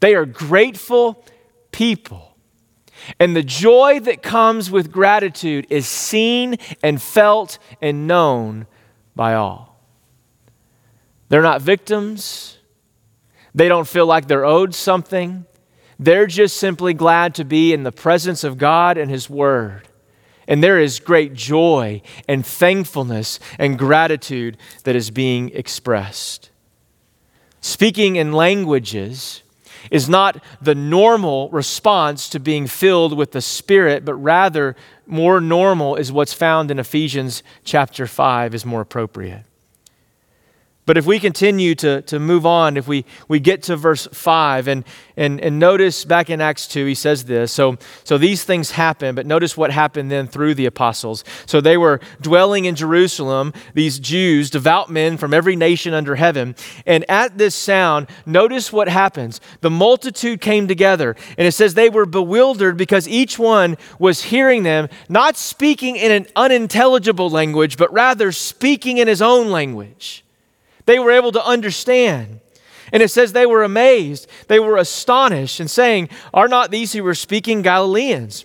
They 0.00 0.14
are 0.14 0.26
grateful 0.26 1.24
people. 1.72 2.33
And 3.18 3.36
the 3.36 3.42
joy 3.42 4.00
that 4.00 4.22
comes 4.22 4.70
with 4.70 4.90
gratitude 4.90 5.66
is 5.70 5.86
seen 5.86 6.56
and 6.82 7.00
felt 7.00 7.58
and 7.80 8.06
known 8.06 8.66
by 9.14 9.34
all. 9.34 9.80
They're 11.28 11.42
not 11.42 11.62
victims. 11.62 12.58
They 13.54 13.68
don't 13.68 13.88
feel 13.88 14.06
like 14.06 14.28
they're 14.28 14.44
owed 14.44 14.74
something. 14.74 15.46
They're 15.98 16.26
just 16.26 16.56
simply 16.56 16.92
glad 16.92 17.34
to 17.36 17.44
be 17.44 17.72
in 17.72 17.84
the 17.84 17.92
presence 17.92 18.44
of 18.44 18.58
God 18.58 18.98
and 18.98 19.10
His 19.10 19.30
Word. 19.30 19.88
And 20.46 20.62
there 20.62 20.78
is 20.78 21.00
great 21.00 21.32
joy 21.32 22.02
and 22.28 22.44
thankfulness 22.44 23.40
and 23.58 23.78
gratitude 23.78 24.58
that 24.84 24.96
is 24.96 25.10
being 25.10 25.50
expressed. 25.50 26.50
Speaking 27.60 28.16
in 28.16 28.32
languages 28.32 29.43
is 29.90 30.08
not 30.08 30.42
the 30.60 30.74
normal 30.74 31.48
response 31.50 32.28
to 32.30 32.40
being 32.40 32.66
filled 32.66 33.16
with 33.16 33.32
the 33.32 33.40
Spirit, 33.40 34.04
but 34.04 34.14
rather 34.14 34.76
more 35.06 35.40
normal 35.40 35.96
is 35.96 36.10
what's 36.10 36.32
found 36.32 36.70
in 36.70 36.78
Ephesians 36.78 37.42
chapter 37.64 38.06
5 38.06 38.54
is 38.54 38.64
more 38.64 38.80
appropriate. 38.80 39.44
But 40.86 40.98
if 40.98 41.06
we 41.06 41.18
continue 41.18 41.74
to, 41.76 42.02
to 42.02 42.18
move 42.20 42.44
on, 42.44 42.76
if 42.76 42.86
we, 42.86 43.06
we 43.26 43.40
get 43.40 43.62
to 43.64 43.76
verse 43.76 44.06
5, 44.12 44.68
and, 44.68 44.84
and, 45.16 45.40
and 45.40 45.58
notice 45.58 46.04
back 46.04 46.28
in 46.28 46.42
Acts 46.42 46.68
2, 46.68 46.84
he 46.84 46.94
says 46.94 47.24
this. 47.24 47.52
So, 47.52 47.78
so 48.04 48.18
these 48.18 48.44
things 48.44 48.72
happen, 48.72 49.14
but 49.14 49.24
notice 49.24 49.56
what 49.56 49.70
happened 49.70 50.10
then 50.10 50.26
through 50.26 50.54
the 50.54 50.66
apostles. 50.66 51.24
So 51.46 51.62
they 51.62 51.78
were 51.78 52.00
dwelling 52.20 52.66
in 52.66 52.74
Jerusalem, 52.74 53.54
these 53.72 53.98
Jews, 53.98 54.50
devout 54.50 54.90
men 54.90 55.16
from 55.16 55.32
every 55.32 55.56
nation 55.56 55.94
under 55.94 56.16
heaven. 56.16 56.54
And 56.84 57.08
at 57.08 57.38
this 57.38 57.54
sound, 57.54 58.08
notice 58.26 58.70
what 58.70 58.88
happens. 58.88 59.40
The 59.62 59.70
multitude 59.70 60.42
came 60.42 60.68
together, 60.68 61.16
and 61.38 61.46
it 61.46 61.52
says 61.52 61.72
they 61.72 61.88
were 61.88 62.06
bewildered 62.06 62.76
because 62.76 63.08
each 63.08 63.38
one 63.38 63.78
was 63.98 64.24
hearing 64.24 64.64
them, 64.64 64.90
not 65.08 65.38
speaking 65.38 65.96
in 65.96 66.12
an 66.12 66.26
unintelligible 66.36 67.30
language, 67.30 67.78
but 67.78 67.90
rather 67.90 68.32
speaking 68.32 68.98
in 68.98 69.08
his 69.08 69.22
own 69.22 69.50
language. 69.50 70.23
They 70.86 70.98
were 70.98 71.10
able 71.10 71.32
to 71.32 71.44
understand. 71.44 72.40
And 72.92 73.02
it 73.02 73.10
says 73.10 73.32
they 73.32 73.46
were 73.46 73.62
amazed, 73.62 74.28
they 74.48 74.60
were 74.60 74.76
astonished, 74.76 75.58
and 75.58 75.70
saying, 75.70 76.10
Are 76.32 76.48
not 76.48 76.70
these 76.70 76.92
who 76.92 77.02
were 77.02 77.14
speaking 77.14 77.62
Galileans? 77.62 78.44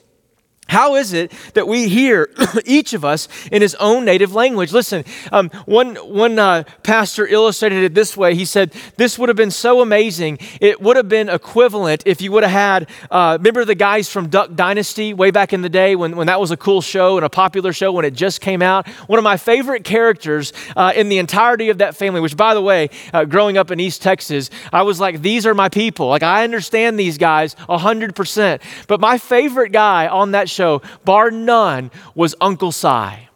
How 0.70 0.96
is 0.96 1.14
it 1.14 1.32
that 1.56 1.68
we 1.68 1.90
hear 1.90 2.30
each 2.66 2.94
of 2.94 3.04
us 3.04 3.28
in 3.52 3.64
his 3.64 3.74
own 3.76 4.06
native 4.06 4.36
language? 4.36 4.72
Listen, 4.72 5.04
um, 5.32 5.50
one, 5.66 5.96
one 5.96 6.38
uh, 6.38 6.64
pastor 6.84 7.26
illustrated 7.26 7.84
it 7.84 7.96
this 7.96 8.16
way. 8.16 8.36
He 8.36 8.46
said, 8.46 8.72
This 8.96 9.18
would 9.18 9.30
have 9.30 9.36
been 9.36 9.50
so 9.50 9.82
amazing. 9.82 10.38
It 10.62 10.80
would 10.80 10.96
have 10.96 11.10
been 11.10 11.28
equivalent 11.28 12.04
if 12.06 12.22
you 12.22 12.32
would 12.34 12.44
have 12.44 12.52
had, 12.52 12.90
uh, 13.10 13.38
remember 13.40 13.66
the 13.66 13.74
guys 13.74 14.10
from 14.10 14.30
Duck 14.30 14.54
Dynasty 14.54 15.12
way 15.12 15.32
back 15.32 15.54
in 15.54 15.64
the 15.64 15.70
day 15.70 15.96
when, 15.96 16.16
when 16.16 16.28
that 16.28 16.40
was 16.40 16.52
a 16.52 16.58
cool 16.58 16.82
show 16.82 17.18
and 17.18 17.26
a 17.26 17.30
popular 17.30 17.74
show 17.74 17.92
when 17.92 18.06
it 18.06 18.14
just 18.14 18.40
came 18.40 18.62
out? 18.62 18.88
One 19.08 19.18
of 19.18 19.24
my 19.24 19.38
favorite 19.38 19.84
characters 19.84 20.54
uh, 20.76 20.94
in 20.96 21.10
the 21.10 21.18
entirety 21.18 21.70
of 21.70 21.80
that 21.80 21.96
family, 21.96 22.22
which, 22.22 22.38
by 22.38 22.54
the 22.54 22.62
way, 22.62 22.92
uh, 23.12 23.26
growing 23.26 23.58
up 23.58 23.72
in 23.72 23.80
East 23.80 24.04
Texas, 24.04 24.52
I 24.72 24.84
was 24.84 25.00
like, 25.00 25.24
These 25.24 25.48
are 25.48 25.56
my 25.56 25.70
people. 25.70 26.10
Like, 26.10 26.22
I 26.22 26.44
understand 26.44 27.00
these 27.00 27.18
guys 27.18 27.56
100%. 27.56 28.62
But 28.86 29.00
my 29.00 29.18
favorite 29.18 29.72
guy 29.72 30.08
on 30.08 30.32
that 30.34 30.48
show, 30.48 30.59
show, 30.60 30.82
bar 31.06 31.32
none, 31.32 31.90
was 32.16 32.36
Uncle 32.42 32.72
Si. 32.72 33.30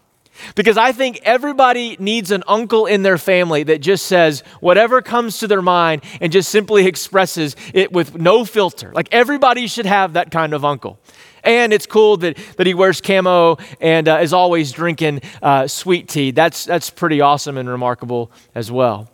Because 0.56 0.78
I 0.78 0.92
think 0.92 1.22
everybody 1.24 1.96
needs 2.00 2.32
an 2.32 2.44
uncle 2.48 2.86
in 2.86 3.04
their 3.04 3.18
family 3.18 3.64
that 3.64 3.80
just 3.82 4.08
says 4.08 4.42
whatever 4.60 5.02
comes 5.02 5.38
to 5.40 5.48
their 5.48 5.62
mind 5.62 6.04
and 6.20 6.34
just 6.34 6.50
simply 6.50 6.86
expresses 6.86 7.56
it 7.74 7.94
with 7.94 8.18
no 8.18 8.44
filter. 8.44 8.92
Like 8.94 9.08
everybody 9.12 9.68
should 9.68 9.86
have 9.86 10.14
that 10.14 10.32
kind 10.32 10.54
of 10.54 10.66
uncle. 10.66 11.00
And 11.46 11.72
it's 11.72 11.86
cool 11.86 12.18
that, 12.18 12.38
that 12.58 12.68
he 12.68 12.74
wears 12.74 13.00
camo 13.00 13.58
and 13.80 14.08
uh, 14.08 14.20
is 14.22 14.34
always 14.34 14.72
drinking 14.72 15.22
uh, 15.42 15.68
sweet 15.68 16.10
tea. 16.10 16.32
That's, 16.32 16.66
that's 16.66 16.90
pretty 16.90 17.22
awesome 17.22 17.58
and 17.58 17.70
remarkable 17.70 18.32
as 18.56 18.72
well. 18.72 19.13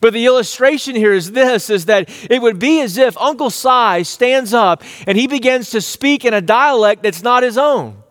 But 0.00 0.12
the 0.12 0.26
illustration 0.26 0.94
here 0.96 1.12
is 1.12 1.32
this 1.32 1.70
is 1.70 1.86
that 1.86 2.08
it 2.30 2.40
would 2.40 2.58
be 2.58 2.80
as 2.80 2.98
if 2.98 3.16
Uncle 3.18 3.50
Si 3.50 4.04
stands 4.04 4.54
up 4.54 4.82
and 5.06 5.18
he 5.18 5.26
begins 5.26 5.70
to 5.70 5.80
speak 5.80 6.24
in 6.24 6.34
a 6.34 6.40
dialect 6.40 7.02
that's 7.02 7.22
not 7.22 7.42
his 7.42 7.58
own. 7.58 8.02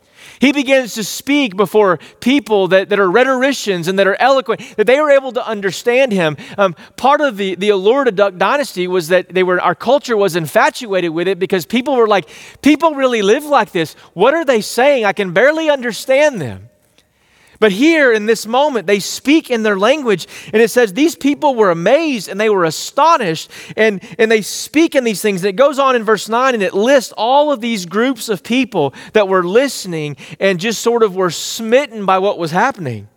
He 0.42 0.52
begins 0.52 0.96
to 0.96 1.04
speak 1.04 1.56
before 1.56 2.00
people 2.20 2.70
that, 2.70 2.90
that 2.90 3.00
are 3.00 3.10
rhetoricians 3.10 3.88
and 3.88 4.00
that 4.00 4.08
are 4.08 4.16
eloquent, 4.20 4.76
that 4.76 4.88
they 4.88 5.00
were 5.00 5.12
able 5.12 5.32
to 5.34 5.48
understand 5.48 6.12
him. 6.12 6.36
Um, 6.58 6.74
part 6.98 7.22
of 7.22 7.38
the, 7.38 7.54
the 7.54 7.70
allure 7.70 8.06
to 8.06 8.12
Duck 8.12 8.38
Dynasty 8.38 8.88
was 8.88 9.10
that 9.10 9.30
they 9.30 9.44
were, 9.44 9.62
our 9.62 9.76
culture 9.76 10.18
was 10.18 10.36
infatuated 10.36 11.12
with 11.12 11.28
it 11.28 11.38
because 11.38 11.68
people 11.68 11.96
were 11.96 12.08
like, 12.08 12.28
people 12.64 12.96
really 12.96 13.22
live 13.22 13.46
like 13.46 13.72
this. 13.72 13.94
What 14.14 14.34
are 14.34 14.44
they 14.44 14.62
saying? 14.62 15.06
I 15.06 15.14
can 15.14 15.32
barely 15.32 15.70
understand 15.70 16.42
them. 16.42 16.71
But 17.62 17.72
here 17.72 18.12
in 18.12 18.26
this 18.26 18.48
moment, 18.48 18.88
they 18.88 19.00
speak 19.00 19.52
in 19.52 19.62
their 19.62 19.78
language, 19.78 20.28
and 20.52 20.64
it 20.64 20.72
says 20.72 20.94
these 20.94 21.16
people 21.16 21.54
were 21.54 21.70
amazed 21.70 22.28
and 22.28 22.42
they 22.42 22.50
were 22.50 22.66
astonished, 22.66 23.52
and, 23.78 24.02
and 24.18 24.32
they 24.32 24.42
speak 24.42 24.96
in 24.96 25.04
these 25.04 25.22
things. 25.22 25.44
And 25.44 25.50
it 25.50 25.58
goes 25.58 25.78
on 25.78 25.96
in 25.96 26.04
verse 26.04 26.28
9, 26.28 26.56
and 26.56 26.64
it 26.64 26.74
lists 26.74 27.14
all 27.16 27.52
of 27.52 27.62
these 27.62 27.86
groups 27.86 28.30
of 28.30 28.42
people 28.42 28.96
that 29.14 29.28
were 29.28 29.44
listening 29.44 30.18
and 30.40 30.60
just 30.60 30.82
sort 30.82 31.04
of 31.04 31.16
were 31.16 31.30
smitten 31.30 32.04
by 32.04 32.18
what 32.18 32.40
was 32.40 32.50
happening. 32.50 33.08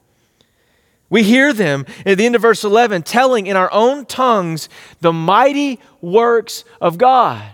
We 1.09 1.23
hear 1.23 1.55
them 1.55 1.87
at 2.05 2.19
the 2.19 2.27
end 2.27 2.35
of 2.35 2.43
verse 2.43 2.65
11 2.65 3.05
telling 3.05 3.47
in 3.47 3.57
our 3.57 3.73
own 3.73 4.05
tongues 4.05 4.69
the 5.01 5.13
mighty 5.15 5.81
works 6.03 6.67
of 6.83 6.99
God. 6.99 7.54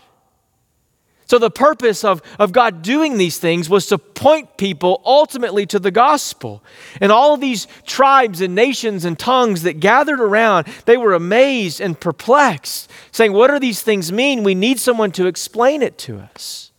So, 1.31 1.39
the 1.39 1.49
purpose 1.49 2.03
of, 2.03 2.23
of 2.41 2.51
God 2.51 2.83
doing 2.83 3.17
these 3.17 3.39
things 3.39 3.71
was 3.71 3.87
to 3.87 3.99
point 3.99 4.57
people 4.57 5.01
ultimately 5.05 5.65
to 5.67 5.79
the 5.79 5.93
gospel. 5.93 6.61
And 7.01 7.13
all 7.13 7.35
of 7.35 7.41
these 7.41 7.69
tribes 7.87 8.41
and 8.41 8.57
nations 8.57 9.05
and 9.05 9.17
tongues 9.17 9.63
that 9.63 9.79
gathered 9.79 10.19
around, 10.19 10.67
they 10.87 10.97
were 10.97 11.15
amazed 11.15 11.81
and 11.81 12.01
perplexed, 12.01 12.91
saying, 13.13 13.33
What 13.33 13.47
do 13.47 13.61
these 13.61 13.81
things 13.81 14.11
mean? 14.11 14.43
We 14.43 14.57
need 14.57 14.81
someone 14.81 15.13
to 15.13 15.27
explain 15.27 15.83
it 15.83 15.99
to 15.99 16.19
us. 16.19 16.73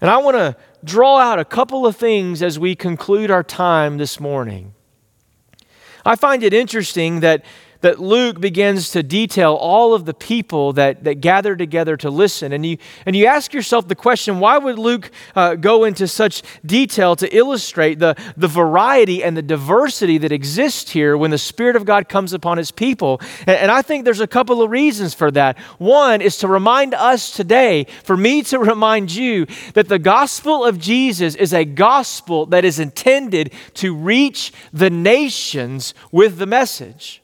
And 0.00 0.10
I 0.10 0.16
want 0.16 0.38
to 0.38 0.56
draw 0.82 1.18
out 1.18 1.38
a 1.38 1.44
couple 1.44 1.84
of 1.84 1.96
things 1.96 2.42
as 2.42 2.58
we 2.58 2.74
conclude 2.74 3.30
our 3.30 3.42
time 3.42 3.98
this 3.98 4.18
morning. 4.18 4.72
I 6.02 6.16
find 6.16 6.42
it 6.42 6.54
interesting 6.54 7.20
that 7.20 7.44
that 7.80 8.00
Luke 8.00 8.40
begins 8.40 8.90
to 8.90 9.02
detail 9.02 9.54
all 9.54 9.94
of 9.94 10.04
the 10.04 10.14
people 10.14 10.72
that, 10.74 11.04
that 11.04 11.20
gathered 11.20 11.58
together 11.58 11.96
to 11.98 12.10
listen. 12.10 12.52
And 12.52 12.66
you, 12.66 12.78
and 13.06 13.14
you 13.14 13.26
ask 13.26 13.52
yourself 13.52 13.86
the 13.88 13.94
question 13.94 14.40
why 14.40 14.58
would 14.58 14.78
Luke 14.78 15.10
uh, 15.36 15.54
go 15.54 15.84
into 15.84 16.08
such 16.08 16.42
detail 16.64 17.14
to 17.16 17.36
illustrate 17.36 17.98
the, 17.98 18.16
the 18.36 18.48
variety 18.48 19.22
and 19.22 19.36
the 19.36 19.42
diversity 19.42 20.18
that 20.18 20.32
exists 20.32 20.90
here 20.90 21.16
when 21.16 21.30
the 21.30 21.38
Spirit 21.38 21.76
of 21.76 21.84
God 21.84 22.08
comes 22.08 22.32
upon 22.32 22.58
his 22.58 22.70
people? 22.70 23.20
And, 23.40 23.56
and 23.56 23.70
I 23.70 23.82
think 23.82 24.04
there's 24.04 24.20
a 24.20 24.26
couple 24.26 24.62
of 24.62 24.70
reasons 24.70 25.14
for 25.14 25.30
that. 25.32 25.58
One 25.78 26.20
is 26.20 26.38
to 26.38 26.48
remind 26.48 26.94
us 26.94 27.30
today, 27.30 27.86
for 28.02 28.16
me 28.16 28.42
to 28.44 28.58
remind 28.68 29.14
you, 29.14 29.46
that 29.74 29.88
the 29.88 29.98
gospel 29.98 30.64
of 30.64 30.78
Jesus 30.78 31.34
is 31.34 31.52
a 31.52 31.64
gospel 31.64 32.46
that 32.46 32.64
is 32.64 32.78
intended 32.78 33.52
to 33.74 33.94
reach 33.94 34.52
the 34.72 34.90
nations 34.90 35.94
with 36.10 36.38
the 36.38 36.46
message. 36.46 37.22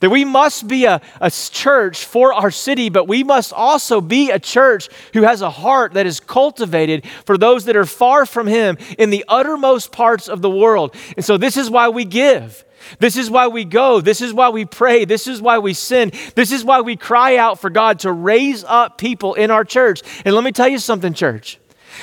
That 0.00 0.10
we 0.10 0.24
must 0.24 0.68
be 0.68 0.84
a, 0.84 1.00
a 1.20 1.30
church 1.30 2.04
for 2.04 2.32
our 2.32 2.50
city, 2.50 2.88
but 2.88 3.08
we 3.08 3.24
must 3.24 3.52
also 3.52 4.00
be 4.00 4.30
a 4.30 4.38
church 4.38 4.88
who 5.12 5.22
has 5.22 5.42
a 5.42 5.50
heart 5.50 5.94
that 5.94 6.06
is 6.06 6.20
cultivated 6.20 7.06
for 7.24 7.36
those 7.38 7.64
that 7.66 7.76
are 7.76 7.86
far 7.86 8.26
from 8.26 8.46
Him 8.46 8.78
in 8.98 9.10
the 9.10 9.24
uttermost 9.28 9.92
parts 9.92 10.28
of 10.28 10.42
the 10.42 10.50
world. 10.50 10.94
And 11.16 11.24
so, 11.24 11.36
this 11.36 11.56
is 11.56 11.70
why 11.70 11.88
we 11.88 12.04
give. 12.04 12.64
This 12.98 13.16
is 13.16 13.30
why 13.30 13.48
we 13.48 13.64
go. 13.64 14.00
This 14.00 14.20
is 14.20 14.32
why 14.32 14.48
we 14.50 14.64
pray. 14.64 15.04
This 15.04 15.26
is 15.26 15.42
why 15.42 15.58
we 15.58 15.74
sin. 15.74 16.12
This 16.34 16.52
is 16.52 16.64
why 16.64 16.80
we 16.80 16.96
cry 16.96 17.36
out 17.36 17.60
for 17.60 17.70
God 17.70 18.00
to 18.00 18.12
raise 18.12 18.64
up 18.64 18.98
people 18.98 19.34
in 19.34 19.50
our 19.50 19.64
church. 19.64 20.02
And 20.24 20.34
let 20.34 20.44
me 20.44 20.52
tell 20.52 20.68
you 20.68 20.78
something, 20.78 21.12
church. 21.12 21.58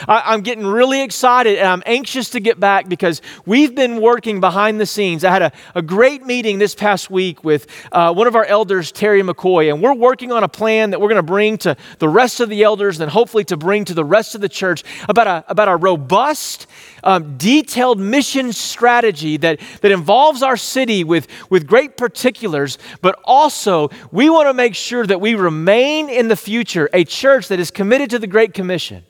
I, 0.07 0.33
am 0.33 0.41
getting 0.41 0.65
really 0.65 1.01
excited 1.01 1.57
and 1.57 1.67
I'm 1.67 1.83
anxious 1.85 2.29
to 2.31 2.39
get 2.39 2.59
back 2.59 2.89
because 2.89 3.21
we've 3.45 3.75
been 3.75 4.01
working 4.01 4.39
behind 4.39 4.79
the 4.79 4.85
scenes. 4.85 5.23
I 5.23 5.31
had 5.31 5.41
a, 5.41 5.51
a 5.73 5.81
great 5.81 6.25
meeting 6.25 6.59
this 6.59 6.75
past 6.75 7.09
week 7.09 7.43
with 7.43 7.67
uh, 7.91 8.13
one 8.13 8.27
of 8.27 8.35
our 8.35 8.45
elders, 8.45 8.91
Terry 8.91 9.21
McCoy, 9.21 9.71
and 9.71 9.81
we're 9.81 9.93
working 9.93 10.31
on 10.31 10.43
a 10.43 10.47
plan 10.47 10.91
that 10.91 11.01
we're 11.01 11.09
going 11.09 11.15
to 11.17 11.23
bring 11.23 11.57
to 11.59 11.75
the 11.99 12.09
rest 12.09 12.39
of 12.39 12.49
the 12.49 12.63
elders 12.63 12.99
and 12.99 13.09
hopefully 13.09 13.43
to 13.45 13.57
bring 13.57 13.85
to 13.85 13.93
the 13.93 14.05
rest 14.05 14.35
of 14.35 14.41
the 14.41 14.49
church 14.49 14.83
about 15.07 15.27
a, 15.27 15.45
about 15.47 15.67
a 15.67 15.75
robust, 15.75 16.67
um, 17.03 17.37
detailed 17.37 17.99
mission 17.99 18.51
strategy 18.53 19.37
that, 19.37 19.59
that 19.81 19.91
involves 19.91 20.41
our 20.43 20.57
city 20.57 21.03
with, 21.03 21.27
with 21.49 21.67
great 21.67 21.97
particulars, 21.97 22.77
but 23.01 23.19
also 23.23 23.89
we 24.11 24.29
want 24.29 24.47
to 24.47 24.53
make 24.53 24.75
sure 24.75 25.05
that 25.05 25.21
we 25.21 25.35
remain 25.35 26.09
in 26.09 26.27
the 26.27 26.35
future 26.35 26.89
a 26.93 27.03
church 27.03 27.47
that 27.47 27.59
is 27.59 27.71
committed 27.71 28.09
to 28.09 28.19
the 28.19 28.27
Great 28.27 28.53
Commission 28.53 29.03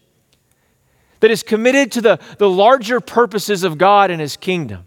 that 1.19 1.31
is 1.31 1.43
committed 1.43 1.91
to 1.93 2.01
the, 2.01 2.19
the 2.37 2.49
larger 2.49 2.99
purposes 2.99 3.63
of 3.63 3.77
God 3.77 4.11
and 4.11 4.21
His 4.21 4.37
kingdom. 4.37 4.85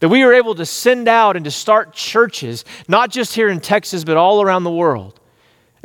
That 0.00 0.08
we 0.08 0.22
are 0.22 0.32
able 0.32 0.54
to 0.56 0.66
send 0.66 1.08
out 1.08 1.36
and 1.36 1.44
to 1.44 1.50
start 1.50 1.92
churches, 1.92 2.64
not 2.88 3.10
just 3.10 3.34
here 3.34 3.48
in 3.48 3.60
Texas, 3.60 4.02
but 4.02 4.16
all 4.16 4.42
around 4.42 4.64
the 4.64 4.70
world, 4.70 5.20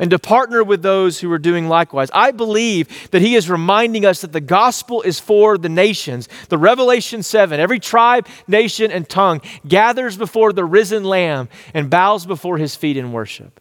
and 0.00 0.10
to 0.10 0.18
partner 0.18 0.64
with 0.64 0.82
those 0.82 1.20
who 1.20 1.30
are 1.30 1.38
doing 1.38 1.68
likewise. 1.68 2.10
I 2.12 2.32
believe 2.32 3.10
that 3.10 3.22
He 3.22 3.36
is 3.36 3.48
reminding 3.48 4.04
us 4.04 4.20
that 4.22 4.32
the 4.32 4.40
gospel 4.40 5.02
is 5.02 5.20
for 5.20 5.56
the 5.56 5.68
nations. 5.68 6.28
The 6.48 6.58
Revelation 6.58 7.22
7, 7.22 7.60
every 7.60 7.78
tribe, 7.78 8.26
nation, 8.46 8.90
and 8.90 9.08
tongue 9.08 9.40
gathers 9.66 10.16
before 10.16 10.52
the 10.52 10.64
risen 10.64 11.04
Lamb 11.04 11.48
and 11.74 11.88
bows 11.88 12.26
before 12.26 12.58
His 12.58 12.74
feet 12.74 12.96
in 12.96 13.12
worship. 13.12 13.60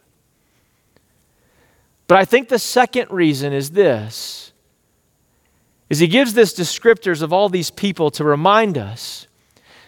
But 2.08 2.18
I 2.18 2.26
think 2.26 2.50
the 2.50 2.60
second 2.60 3.12
reason 3.12 3.54
is 3.54 3.72
this 3.72 4.47
is 5.90 6.00
he 6.00 6.08
gives 6.08 6.34
this 6.34 6.54
descriptors 6.54 7.22
of 7.22 7.32
all 7.32 7.50
these 7.50 7.72
people 7.72 8.12
to 8.12 8.24
remind 8.24 8.78
us 8.78 9.28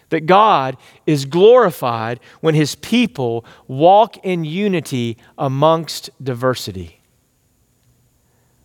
that 0.09 0.25
God 0.25 0.77
is 1.05 1.25
glorified 1.25 2.19
when 2.41 2.55
his 2.55 2.75
people 2.75 3.45
walk 3.67 4.17
in 4.25 4.43
unity 4.43 5.17
amongst 5.37 6.09
diversity. 6.23 6.99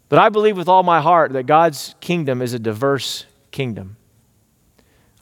But 0.09 0.18
I 0.18 0.29
believe 0.29 0.57
with 0.57 0.68
all 0.68 0.83
my 0.83 1.01
heart 1.01 1.33
that 1.33 1.44
God's 1.44 1.94
kingdom 2.01 2.40
is 2.40 2.53
a 2.53 2.59
diverse 2.59 3.27
kingdom. 3.51 3.97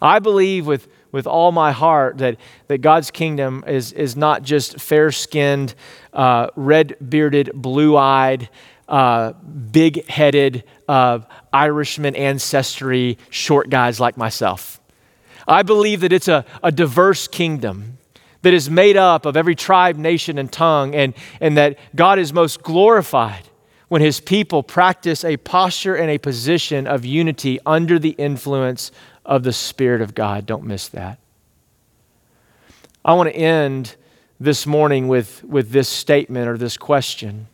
I 0.01 0.19
believe 0.19 0.67
with, 0.67 0.89
with 1.13 1.27
all 1.27 1.53
my 1.53 1.71
heart 1.71 2.19
that, 2.19 2.37
that 2.67 2.79
God's 2.79 3.11
kingdom 3.11 3.63
is, 3.67 3.93
is 3.93 4.17
not 4.17 4.43
just 4.43 4.81
fair 4.81 5.13
skinned, 5.13 5.75
uh, 6.13 6.49
red 6.57 6.97
bearded, 7.09 7.53
blue 7.55 7.97
eyed, 7.97 8.49
uh, 8.93 9.33
big 9.33 10.07
headed 10.07 10.65
uh, 10.87 11.21
Irishman 11.53 12.15
ancestry, 12.15 13.19
short 13.31 13.71
guys 13.71 13.99
like 13.99 14.19
myself. 14.19 14.81
I 15.49 15.63
believe 15.63 16.03
that 16.03 16.13
it's 16.13 16.29
a, 16.29 16.45
a 16.63 16.71
diverse 16.71 17.27
kingdom 17.27 17.99
that 18.43 18.53
is 18.53 18.69
made 18.69 18.97
up 18.97 19.25
of 19.25 19.37
every 19.37 19.55
tribe, 19.55 19.97
nation, 19.97 20.37
and 20.37 20.53
tongue, 20.53 20.95
and, 20.95 21.15
and 21.41 21.57
that 21.57 21.79
God 21.97 22.19
is 22.19 22.33
most 22.33 22.63
glorified 22.63 23.49
when 23.89 24.03
his 24.03 24.21
people 24.21 24.63
practice 24.63 25.25
a 25.25 25.37
posture 25.39 25.95
and 25.95 26.11
a 26.11 26.19
position 26.19 26.87
of 26.87 27.05
unity 27.05 27.59
under 27.65 27.99
the 27.99 28.11
influence 28.11 28.93
of 29.25 29.43
the 29.43 29.53
Spirit 29.53 30.03
of 30.03 30.15
God. 30.15 30.45
Don't 30.45 30.65
miss 30.65 30.89
that. 30.89 31.19
I 33.05 33.15
want 33.15 33.31
to 33.31 33.37
end 33.37 33.97
this 34.39 34.67
morning 34.67 35.09
with, 35.09 35.43
with 35.45 35.71
this 35.71 35.89
statement 35.89 36.49
or 36.49 36.59
this 36.59 36.77
question. 36.77 37.49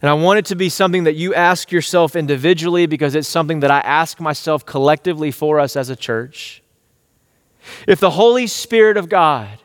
And 0.00 0.08
I 0.08 0.14
want 0.14 0.38
it 0.38 0.44
to 0.46 0.56
be 0.56 0.68
something 0.68 1.04
that 1.04 1.16
you 1.16 1.34
ask 1.34 1.72
yourself 1.72 2.14
individually 2.14 2.86
because 2.86 3.14
it's 3.14 3.28
something 3.28 3.60
that 3.60 3.70
I 3.70 3.80
ask 3.80 4.20
myself 4.20 4.64
collectively 4.64 5.30
for 5.30 5.58
us 5.58 5.74
as 5.74 5.90
a 5.90 5.96
church. 5.96 6.62
If 7.86 7.98
the 7.98 8.10
Holy 8.10 8.46
Spirit 8.46 8.96
of 8.96 9.08
God 9.08 9.58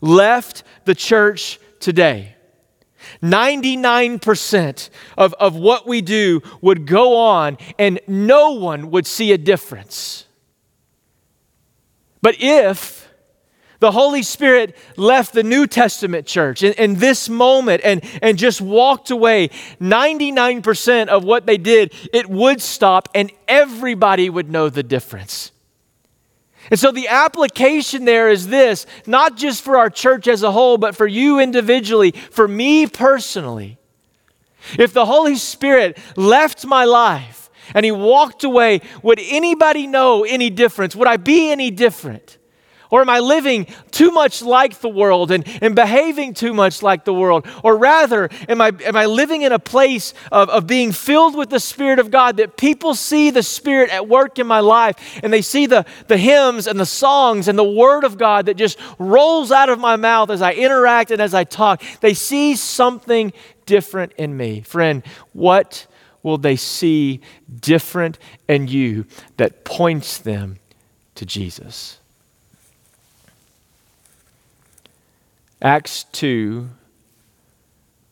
left 0.00 0.64
the 0.86 0.94
church 0.94 1.60
today, 1.80 2.34
99% 3.22 4.90
of, 5.18 5.34
of 5.34 5.54
what 5.54 5.86
we 5.86 6.00
do 6.00 6.40
would 6.60 6.86
go 6.86 7.16
on 7.16 7.58
and 7.78 8.00
no 8.06 8.52
one 8.52 8.90
would 8.90 9.06
see 9.06 9.32
a 9.32 9.38
difference. 9.38 10.26
But 12.22 12.36
if 12.38 13.01
the 13.82 13.90
Holy 13.90 14.22
Spirit 14.22 14.76
left 14.96 15.32
the 15.32 15.42
New 15.42 15.66
Testament 15.66 16.24
church 16.24 16.62
in, 16.62 16.72
in, 16.74 17.00
this 17.00 17.28
moment 17.28 17.80
and, 17.82 18.00
and 18.22 18.38
just 18.38 18.60
walked 18.60 19.10
away, 19.10 19.48
99% 19.80 21.08
of 21.08 21.24
what 21.24 21.46
they 21.46 21.58
did, 21.58 21.92
it 22.12 22.30
would 22.30 22.62
stop 22.62 23.08
and 23.12 23.32
everybody 23.48 24.30
would 24.30 24.48
know 24.48 24.68
the 24.68 24.84
difference. 24.84 25.50
And 26.70 26.78
so 26.78 26.92
the 26.92 27.08
application 27.08 28.04
there 28.04 28.30
is 28.30 28.46
this 28.46 28.86
not 29.04 29.36
just 29.36 29.64
for 29.64 29.76
our 29.76 29.90
church 29.90 30.28
as 30.28 30.44
a 30.44 30.52
whole, 30.52 30.78
but 30.78 30.94
for 30.94 31.08
you 31.08 31.40
individually, 31.40 32.12
for 32.12 32.46
me 32.46 32.86
personally. 32.86 33.78
If 34.78 34.92
the 34.92 35.06
Holy 35.06 35.34
Spirit 35.34 35.98
left 36.14 36.64
my 36.64 36.84
life 36.84 37.50
and 37.74 37.84
he 37.84 37.90
walked 37.90 38.44
away, 38.44 38.80
would 39.02 39.18
anybody 39.20 39.88
know 39.88 40.22
any 40.22 40.50
difference? 40.50 40.94
Would 40.94 41.08
I 41.08 41.16
be 41.16 41.50
any 41.50 41.72
different? 41.72 42.38
Or 42.92 43.00
am 43.00 43.08
I 43.08 43.20
living 43.20 43.66
too 43.90 44.10
much 44.10 44.42
like 44.42 44.80
the 44.80 44.88
world 44.88 45.30
and, 45.30 45.48
and 45.62 45.74
behaving 45.74 46.34
too 46.34 46.52
much 46.52 46.82
like 46.82 47.06
the 47.06 47.14
world? 47.14 47.46
Or 47.64 47.74
rather, 47.74 48.28
am 48.50 48.60
I, 48.60 48.70
am 48.84 48.96
I 48.96 49.06
living 49.06 49.40
in 49.40 49.50
a 49.50 49.58
place 49.58 50.12
of, 50.30 50.50
of 50.50 50.66
being 50.66 50.92
filled 50.92 51.34
with 51.34 51.48
the 51.48 51.58
Spirit 51.58 51.98
of 51.98 52.10
God 52.10 52.36
that 52.36 52.58
people 52.58 52.94
see 52.94 53.30
the 53.30 53.42
Spirit 53.42 53.88
at 53.88 54.08
work 54.08 54.38
in 54.38 54.46
my 54.46 54.60
life 54.60 55.18
and 55.22 55.32
they 55.32 55.40
see 55.40 55.64
the, 55.64 55.86
the 56.08 56.18
hymns 56.18 56.66
and 56.66 56.78
the 56.78 56.84
songs 56.84 57.48
and 57.48 57.58
the 57.58 57.64
Word 57.64 58.04
of 58.04 58.18
God 58.18 58.44
that 58.44 58.58
just 58.58 58.78
rolls 58.98 59.50
out 59.50 59.70
of 59.70 59.80
my 59.80 59.96
mouth 59.96 60.28
as 60.28 60.42
I 60.42 60.52
interact 60.52 61.10
and 61.10 61.22
as 61.22 61.32
I 61.32 61.44
talk? 61.44 61.82
They 62.02 62.12
see 62.12 62.56
something 62.56 63.32
different 63.64 64.12
in 64.18 64.36
me. 64.36 64.60
Friend, 64.60 65.02
what 65.32 65.86
will 66.22 66.36
they 66.36 66.56
see 66.56 67.22
different 67.58 68.18
in 68.48 68.68
you 68.68 69.06
that 69.38 69.64
points 69.64 70.18
them 70.18 70.58
to 71.14 71.24
Jesus? 71.24 72.00
Acts 75.62 76.02
2 76.10 76.68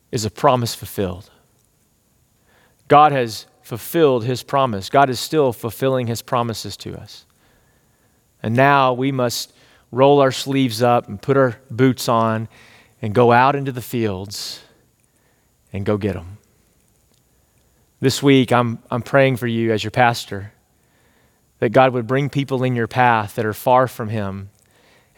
is 0.09 0.23
a 0.23 0.31
promise 0.31 0.73
fulfilled. 0.73 1.29
God 2.87 3.11
has 3.11 3.45
fulfilled 3.61 4.23
his 4.23 4.41
promise. 4.41 4.89
God 4.89 5.09
is 5.09 5.19
still 5.19 5.51
fulfilling 5.51 6.07
his 6.07 6.21
promises 6.21 6.77
to 6.77 6.97
us. 6.97 7.25
And 8.41 8.55
now 8.55 8.93
we 8.93 9.11
must 9.11 9.51
roll 9.91 10.21
our 10.21 10.31
sleeves 10.31 10.81
up 10.81 11.09
and 11.09 11.21
put 11.21 11.35
our 11.35 11.57
boots 11.69 12.07
on 12.07 12.47
and 13.01 13.13
go 13.13 13.33
out 13.33 13.57
into 13.57 13.73
the 13.73 13.81
fields 13.81 14.61
and 15.73 15.85
go 15.85 15.97
get 15.97 16.13
them. 16.13 16.37
This 17.99 18.23
week, 18.23 18.53
I'm, 18.53 18.79
I'm 18.89 19.01
praying 19.01 19.37
for 19.37 19.47
you 19.47 19.73
as 19.73 19.83
your 19.83 19.91
pastor 19.91 20.53
that 21.59 21.69
God 21.69 21.93
would 21.93 22.07
bring 22.07 22.29
people 22.29 22.63
in 22.63 22.75
your 22.77 22.87
path 22.87 23.35
that 23.35 23.45
are 23.45 23.53
far 23.53 23.89
from 23.89 24.07
him 24.07 24.49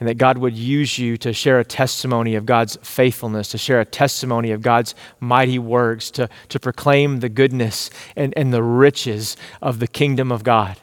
and 0.04 0.10
that 0.10 0.18
God 0.18 0.38
would 0.40 0.58
use 0.58 1.00
you 1.00 1.16
to 1.16 1.32
share 1.32 1.62
a 1.62 1.64
testimony 1.64 2.36
of 2.36 2.46
God's 2.46 2.78
faithfulness, 2.84 3.48
to 3.52 3.58
share 3.58 3.80
a 3.80 3.86
testimony 3.86 4.52
of 4.52 4.62
God's 4.62 4.96
mighty 5.22 5.58
works, 5.58 6.12
to, 6.12 6.28
to 6.50 6.60
proclaim 6.60 7.22
the 7.22 7.30
goodness 7.30 7.90
and, 8.18 8.34
and 8.36 8.54
the 8.54 8.62
riches 8.62 9.38
of 9.62 9.80
the 9.80 9.88
kingdom 9.88 10.30
of 10.30 10.44
God, 10.44 10.76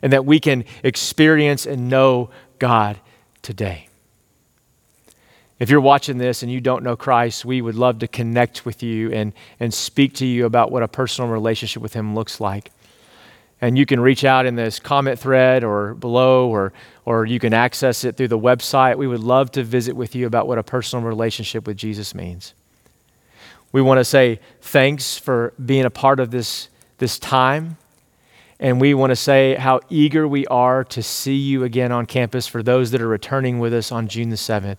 and 0.00 0.12
that 0.12 0.24
we 0.24 0.38
can 0.38 0.64
experience 0.84 1.66
and 1.66 1.88
know 1.88 2.30
God 2.60 3.00
today. 3.42 3.88
If 5.58 5.68
you're 5.68 5.80
watching 5.80 6.18
this 6.18 6.44
and 6.44 6.52
you 6.52 6.60
don't 6.60 6.84
know 6.84 6.94
Christ, 6.94 7.44
we 7.44 7.60
would 7.60 7.74
love 7.74 7.98
to 7.98 8.06
connect 8.06 8.64
with 8.64 8.80
you 8.80 9.10
and, 9.10 9.32
and 9.58 9.74
speak 9.74 10.14
to 10.14 10.24
you 10.24 10.46
about 10.46 10.70
what 10.70 10.84
a 10.84 10.88
personal 10.88 11.28
relationship 11.28 11.82
with 11.82 11.94
Him 11.94 12.14
looks 12.14 12.40
like. 12.40 12.70
And 13.60 13.76
you 13.76 13.86
can 13.86 13.98
reach 13.98 14.24
out 14.24 14.46
in 14.46 14.54
this 14.54 14.78
comment 14.78 15.18
thread 15.18 15.64
or 15.64 15.94
below, 15.94 16.48
or, 16.48 16.72
or 17.04 17.26
you 17.26 17.40
can 17.40 17.52
access 17.52 18.04
it 18.04 18.16
through 18.16 18.28
the 18.28 18.38
website. 18.38 18.96
We 18.96 19.08
would 19.08 19.20
love 19.20 19.50
to 19.52 19.64
visit 19.64 19.96
with 19.96 20.14
you 20.14 20.26
about 20.26 20.46
what 20.46 20.58
a 20.58 20.62
personal 20.62 21.04
relationship 21.04 21.66
with 21.66 21.76
Jesus 21.76 22.14
means. 22.14 22.54
We 23.72 23.82
want 23.82 23.98
to 23.98 24.04
say 24.04 24.40
thanks 24.60 25.18
for 25.18 25.52
being 25.64 25.84
a 25.84 25.90
part 25.90 26.20
of 26.20 26.30
this, 26.30 26.68
this 26.98 27.18
time. 27.18 27.76
And 28.60 28.80
we 28.80 28.94
want 28.94 29.10
to 29.10 29.16
say 29.16 29.54
how 29.54 29.80
eager 29.88 30.26
we 30.26 30.46
are 30.46 30.84
to 30.84 31.02
see 31.02 31.36
you 31.36 31.64
again 31.64 31.92
on 31.92 32.06
campus 32.06 32.46
for 32.46 32.62
those 32.62 32.90
that 32.92 33.00
are 33.00 33.08
returning 33.08 33.58
with 33.58 33.74
us 33.74 33.92
on 33.92 34.08
June 34.08 34.30
the 34.30 34.36
7th. 34.36 34.78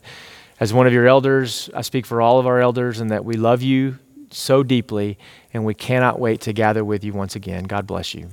As 0.59 0.73
one 0.73 0.87
of 0.87 0.91
your 0.91 1.07
elders, 1.07 1.69
I 1.73 1.81
speak 1.81 2.05
for 2.05 2.21
all 2.21 2.39
of 2.39 2.47
our 2.47 2.59
elders 2.59 2.99
and 2.99 3.11
that 3.11 3.23
we 3.23 3.35
love 3.35 3.61
you 3.61 3.97
so 4.31 4.63
deeply 4.63 5.17
and 5.53 5.63
we 5.63 5.73
cannot 5.73 6.19
wait 6.19 6.41
to 6.41 6.53
gather 6.53 6.83
with 6.83 7.03
you 7.03 7.13
once 7.13 7.35
again. 7.35 7.63
God 7.63 7.87
bless 7.87 8.13
you. 8.13 8.29